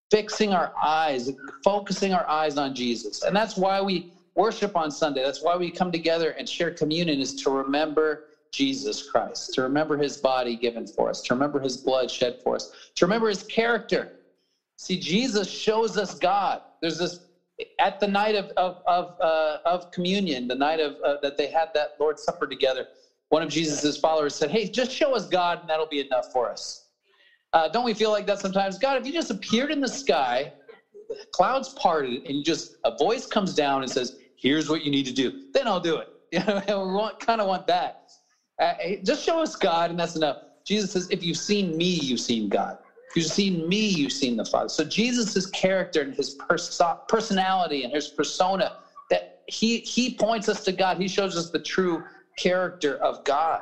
Fixing 0.10 0.54
our 0.54 0.72
eyes, 0.82 1.30
focusing 1.64 2.14
our 2.14 2.28
eyes 2.30 2.58
on 2.58 2.74
Jesus. 2.74 3.24
And 3.24 3.36
that's 3.36 3.58
why 3.58 3.82
we 3.82 4.08
worship 4.36 4.76
on 4.76 4.92
Sunday. 4.92 5.24
That's 5.24 5.42
why 5.42 5.56
we 5.56 5.72
come 5.72 5.92
together 5.92 6.32
and 6.32 6.48
share 6.48 6.72
communion, 6.72 7.20
is 7.20 7.34
to 7.36 7.50
remember 7.50 8.22
Jesus 8.52 9.02
Christ, 9.02 9.54
to 9.54 9.62
remember 9.62 9.98
his 9.98 10.18
body 10.18 10.56
given 10.56 10.86
for 10.86 11.10
us, 11.10 11.22
to 11.24 11.34
remember 11.34 11.60
his 11.60 11.78
blood 11.78 12.10
shed 12.10 12.36
for 12.44 12.56
us, 12.56 12.70
to 12.96 13.06
remember 13.06 13.28
his 13.30 13.44
character. 13.44 14.10
See, 14.78 14.98
Jesus 14.98 15.50
shows 15.50 15.98
us 15.98 16.16
God. 16.16 16.62
There's 16.82 16.98
this 16.98 17.20
at 17.80 18.00
the 18.00 18.08
night 18.08 18.36
of 18.36 18.52
of 18.58 18.78
of, 18.86 19.14
uh, 19.20 19.58
of 19.66 19.90
communion, 19.92 20.48
the 20.48 20.56
night 20.56 20.80
of 20.80 20.96
uh, 21.06 21.18
that 21.22 21.38
they 21.38 21.48
had 21.48 21.70
that 21.74 21.92
Lord's 22.00 22.24
Supper 22.24 22.48
together. 22.48 22.86
One 23.30 23.42
of 23.42 23.50
Jesus's 23.50 23.98
followers 23.98 24.36
said, 24.36 24.52
"Hey, 24.52 24.68
just 24.68 24.92
show 24.92 25.16
us 25.16 25.28
God, 25.28 25.60
and 25.60 25.70
that'll 25.70 25.86
be 25.88 26.00
enough 26.00 26.28
for 26.32 26.50
us." 26.50 26.82
Uh, 27.54 27.68
don't 27.68 27.86
we 27.86 27.94
feel 27.94 28.10
like 28.10 28.26
that 28.26 28.40
sometimes? 28.40 28.78
God, 28.80 28.98
if 28.98 29.06
you 29.06 29.14
just 29.14 29.30
appeared 29.30 29.72
in 29.72 29.80
the 29.80 29.88
sky, 29.88 30.52
clouds 31.32 31.70
parted, 31.70 32.22
and 32.26 32.38
you 32.38 32.44
just 32.44 32.76
a 32.84 32.92
voice 32.92 33.26
comes 33.26 33.54
down 33.54 33.84
and 33.84 33.92
says, 33.92 34.14
"Here's 34.44 34.70
what 34.70 34.84
you 34.84 34.92
need 34.92 35.06
to 35.06 35.14
do," 35.14 35.32
then 35.54 35.68
I'll 35.68 35.80
do 35.80 35.98
it. 35.98 36.08
You 36.34 36.40
know, 36.48 36.62
we 36.88 36.94
want 36.94 37.20
kind 37.20 37.42
of 37.42 37.48
want 37.48 37.68
that. 37.68 37.96
Uh, 38.60 38.74
just 39.04 39.24
show 39.24 39.40
us 39.42 39.56
God, 39.56 39.92
and 39.92 40.00
that's 40.00 40.16
enough. 40.16 40.38
Jesus 40.66 40.92
says, 40.92 41.08
if 41.12 41.24
you've 41.24 41.38
seen 41.38 41.78
me, 41.78 41.86
you've 41.86 42.20
seen 42.20 42.48
God. 42.50 42.78
If 43.10 43.18
you've 43.18 43.32
seen 43.32 43.68
me, 43.68 43.88
you've 43.88 44.12
seen 44.12 44.38
the 44.38 44.46
Father. 44.46 44.70
So 44.70 44.84
Jesus' 44.84 45.46
character 45.48 46.02
and 46.02 46.16
his 46.16 46.32
perso- 46.32 46.96
personality 47.08 47.84
and 47.84 47.94
his 47.94 48.08
persona, 48.08 48.72
that 49.10 49.24
he 49.48 49.80
he 49.80 50.10
points 50.10 50.50
us 50.50 50.64
to 50.64 50.72
God. 50.72 50.98
He 50.98 51.08
shows 51.08 51.38
us 51.38 51.50
the 51.50 51.60
true 51.60 52.02
character 52.38 52.96
of 52.96 53.24
God. 53.24 53.60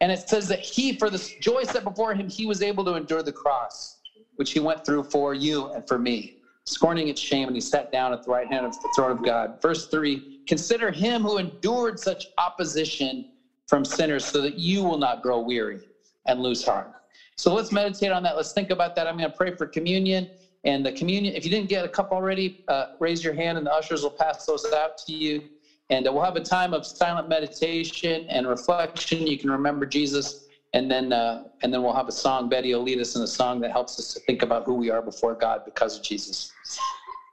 And 0.00 0.10
it 0.10 0.28
says 0.28 0.48
that 0.48 0.58
he, 0.58 0.92
for 0.94 1.10
the 1.10 1.24
joy 1.40 1.62
set 1.64 1.84
before 1.84 2.14
him, 2.14 2.28
he 2.28 2.46
was 2.46 2.60
able 2.60 2.84
to 2.84 2.94
endure 2.94 3.22
the 3.22 3.32
cross, 3.32 3.98
which 4.34 4.50
he 4.50 4.58
went 4.58 4.84
through 4.84 5.04
for 5.04 5.32
you 5.32 5.68
and 5.68 5.86
for 5.86 5.98
me, 5.98 6.34
scorning 6.66 7.08
its 7.08 7.20
shame, 7.20 7.48
and 7.48 7.56
he 7.56 7.60
sat 7.60 7.90
down 7.90 8.12
at 8.12 8.22
the 8.22 8.30
right 8.30 8.46
hand 8.46 8.64
of 8.64 8.72
the 8.72 8.88
throne 8.94 9.10
of 9.10 9.22
God. 9.22 9.60
Verse 9.60 9.86
three: 9.86 10.22
Consider 10.46 10.90
him 10.90 11.22
who 11.22 11.38
endured 11.38 11.98
such 11.98 12.26
opposition 12.38 13.24
from 13.66 13.84
sinners 13.84 14.24
so 14.24 14.40
that 14.42 14.58
you 14.58 14.82
will 14.82 14.98
not 14.98 15.22
grow 15.22 15.38
weary 15.38 15.80
and 16.26 16.40
lose 16.40 16.64
heart. 16.64 16.90
So 17.36 17.52
let's 17.54 17.72
meditate 17.72 18.12
on 18.12 18.22
that. 18.24 18.36
Let's 18.36 18.52
think 18.52 18.70
about 18.70 18.94
that. 18.96 19.06
I'm 19.06 19.16
going 19.16 19.30
to 19.30 19.36
pray 19.36 19.50
for 19.50 19.66
communion. 19.66 20.28
And 20.64 20.84
the 20.84 20.92
communion, 20.92 21.34
if 21.34 21.44
you 21.44 21.50
didn't 21.50 21.68
get 21.68 21.84
a 21.84 21.88
cup 21.88 22.08
already, 22.12 22.54
uh, 22.68 22.84
raise 23.00 23.24
your 23.24 23.32
hand 23.32 23.58
and 23.58 23.66
the 23.66 23.72
ushers 23.72 24.02
will 24.02 24.10
pass 24.10 24.44
those 24.44 24.64
out 24.72 24.96
to 24.98 25.12
you. 25.12 25.42
And 25.90 26.06
uh, 26.06 26.12
we'll 26.12 26.22
have 26.22 26.36
a 26.36 26.40
time 26.40 26.72
of 26.72 26.86
silent 26.86 27.28
meditation 27.28 28.24
and 28.28 28.46
reflection. 28.46 29.26
You 29.26 29.36
can 29.36 29.50
remember 29.50 29.86
Jesus. 29.86 30.46
And 30.74 30.90
then, 30.90 31.12
uh, 31.12 31.42
and 31.62 31.72
then 31.72 31.82
we'll 31.82 31.92
have 31.92 32.08
a 32.08 32.12
song. 32.12 32.48
Betty 32.48 32.74
will 32.74 32.82
lead 32.82 32.98
us 32.98 33.14
in 33.14 33.22
a 33.22 33.26
song 33.26 33.60
that 33.60 33.72
helps 33.72 33.98
us 33.98 34.12
to 34.14 34.20
think 34.20 34.42
about 34.42 34.64
who 34.64 34.74
we 34.74 34.90
are 34.90 35.02
before 35.02 35.34
God 35.34 35.60
because 35.64 35.96
of 35.96 36.02
Jesus. 36.02 36.50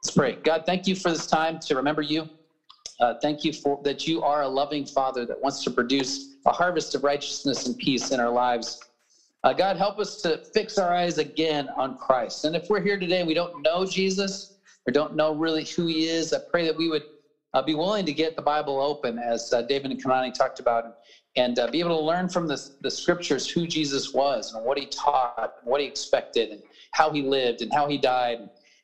Let's 0.03 0.11
pray. 0.15 0.37
God, 0.43 0.63
thank 0.65 0.87
you 0.87 0.95
for 0.95 1.09
this 1.09 1.25
time 1.25 1.57
to 1.59 1.75
remember 1.75 2.01
you. 2.01 2.29
Uh, 2.99 3.13
thank 3.21 3.45
you 3.45 3.53
for 3.53 3.77
that 3.81 4.05
you 4.05 4.21
are 4.21 4.41
a 4.41 4.47
loving 4.47 4.85
Father 4.85 5.25
that 5.25 5.41
wants 5.41 5.63
to 5.63 5.71
produce 5.71 6.35
a 6.45 6.51
harvest 6.51 6.95
of 6.95 7.03
righteousness 7.03 7.65
and 7.65 7.77
peace 7.77 8.11
in 8.11 8.19
our 8.19 8.29
lives. 8.29 8.77
Uh, 9.43 9.53
God, 9.53 9.77
help 9.77 9.99
us 9.99 10.17
to 10.17 10.37
fix 10.53 10.77
our 10.77 10.93
eyes 10.93 11.17
again 11.17 11.69
on 11.77 11.93
Christ. 11.93 12.43
And 12.43 12.57
if 12.57 12.69
we're 12.69 12.81
here 12.81 12.97
today 12.97 13.19
and 13.19 13.27
we 13.27 13.33
don't 13.33 13.61
know 13.63 13.85
Jesus 13.85 14.51
or 14.85 14.91
don't 14.91 15.15
know 15.15 15.31
really 15.31 15.63
who 15.63 15.85
he 15.85 16.07
is, 16.07 16.33
I 16.33 16.39
pray 16.49 16.65
that 16.65 16.75
we 16.75 16.89
would 16.89 17.03
uh, 17.53 17.61
be 17.61 17.73
willing 17.73 18.05
to 18.05 18.13
get 18.13 18.35
the 18.35 18.41
Bible 18.41 18.81
open, 18.81 19.17
as 19.17 19.51
uh, 19.53 19.61
David 19.61 19.91
and 19.91 20.03
Kanani 20.03 20.33
talked 20.33 20.59
about, 20.59 20.85
and 21.35 21.57
uh, 21.59 21.67
be 21.67 21.79
able 21.79 21.89
to 21.89 22.03
learn 22.03 22.27
from 22.27 22.47
the, 22.47 22.59
the 22.81 22.91
scriptures 22.91 23.49
who 23.49 23.67
Jesus 23.67 24.13
was 24.13 24.53
and 24.53 24.63
what 24.63 24.77
he 24.77 24.87
taught, 24.87 25.33
and 25.37 25.69
what 25.69 25.81
he 25.81 25.87
expected, 25.87 26.51
and 26.51 26.61
how 26.91 27.11
he 27.11 27.21
lived 27.21 27.61
and 27.61 27.71
how 27.71 27.87
he 27.87 27.97
died. 27.97 28.39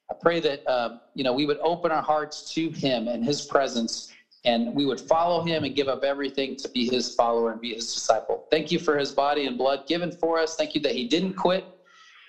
I 0.10 0.14
pray 0.22 0.40
that 0.42 0.68
um, 0.68 1.00
you 1.14 1.24
know 1.24 1.34
we 1.34 1.46
would 1.46 1.58
open 1.62 1.92
our 1.92 2.04
hearts 2.04 2.54
to 2.54 2.70
him 2.70 3.08
and 3.08 3.24
his 3.24 3.42
presence 3.46 4.12
and 4.46 4.74
we 4.74 4.86
would 4.86 5.02
follow 5.02 5.42
him 5.42 5.64
and 5.64 5.76
give 5.76 5.88
up 5.88 6.04
everything 6.04 6.56
to 6.56 6.70
be 6.70 6.88
his 6.88 7.14
follower 7.14 7.52
and 7.52 7.60
be 7.60 7.74
his 7.74 7.92
disciple. 7.92 8.46
Thank 8.52 8.72
you 8.72 8.80
for 8.80 8.98
his 8.98 9.12
body 9.12 9.48
and 9.48 9.58
blood 9.58 9.82
given 9.88 10.12
for 10.12 10.38
us. 10.40 10.56
Thank 10.56 10.76
you 10.76 10.82
that 10.82 10.94
he 10.94 11.04
didn't 11.04 11.34
quit, 11.34 11.66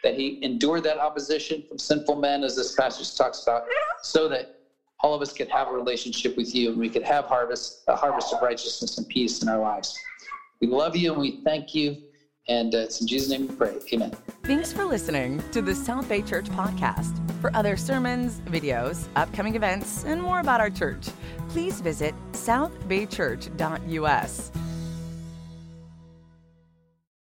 that 0.02 0.14
he 0.14 0.38
endured 0.40 0.82
that 0.84 0.98
opposition 0.98 1.62
from 1.68 1.78
sinful 1.78 2.16
men, 2.16 2.42
as 2.42 2.56
this 2.56 2.74
passage 2.74 3.14
talks 3.14 3.42
about, 3.42 3.62
so 4.02 4.28
that 4.28 4.48
all 5.06 5.14
of 5.14 5.22
us 5.22 5.32
could 5.32 5.48
have 5.48 5.68
a 5.68 5.72
relationship 5.72 6.36
with 6.36 6.52
you 6.52 6.70
and 6.70 6.78
we 6.78 6.88
could 6.88 7.04
have 7.04 7.26
harvest, 7.26 7.84
a 7.86 7.94
harvest 7.94 8.34
of 8.34 8.42
righteousness 8.42 8.98
and 8.98 9.08
peace 9.08 9.40
in 9.40 9.48
our 9.48 9.60
lives. 9.60 9.96
We 10.60 10.66
love 10.66 10.96
you 10.96 11.12
and 11.12 11.20
we 11.20 11.42
thank 11.44 11.76
you. 11.76 12.02
And 12.48 12.74
uh, 12.74 12.78
it's 12.78 13.00
in 13.00 13.06
Jesus' 13.06 13.30
name 13.30 13.46
we 13.46 13.54
pray. 13.54 13.76
Amen. 13.92 14.10
Thanks 14.42 14.72
for 14.72 14.84
listening 14.84 15.40
to 15.52 15.62
the 15.62 15.76
South 15.76 16.08
Bay 16.08 16.22
Church 16.22 16.46
podcast. 16.46 17.14
For 17.40 17.54
other 17.54 17.76
sermons, 17.76 18.40
videos, 18.46 19.06
upcoming 19.14 19.54
events, 19.54 20.02
and 20.04 20.20
more 20.20 20.40
about 20.40 20.60
our 20.60 20.70
church, 20.70 21.06
please 21.50 21.80
visit 21.80 22.12
southbaychurch.us. 22.32 24.50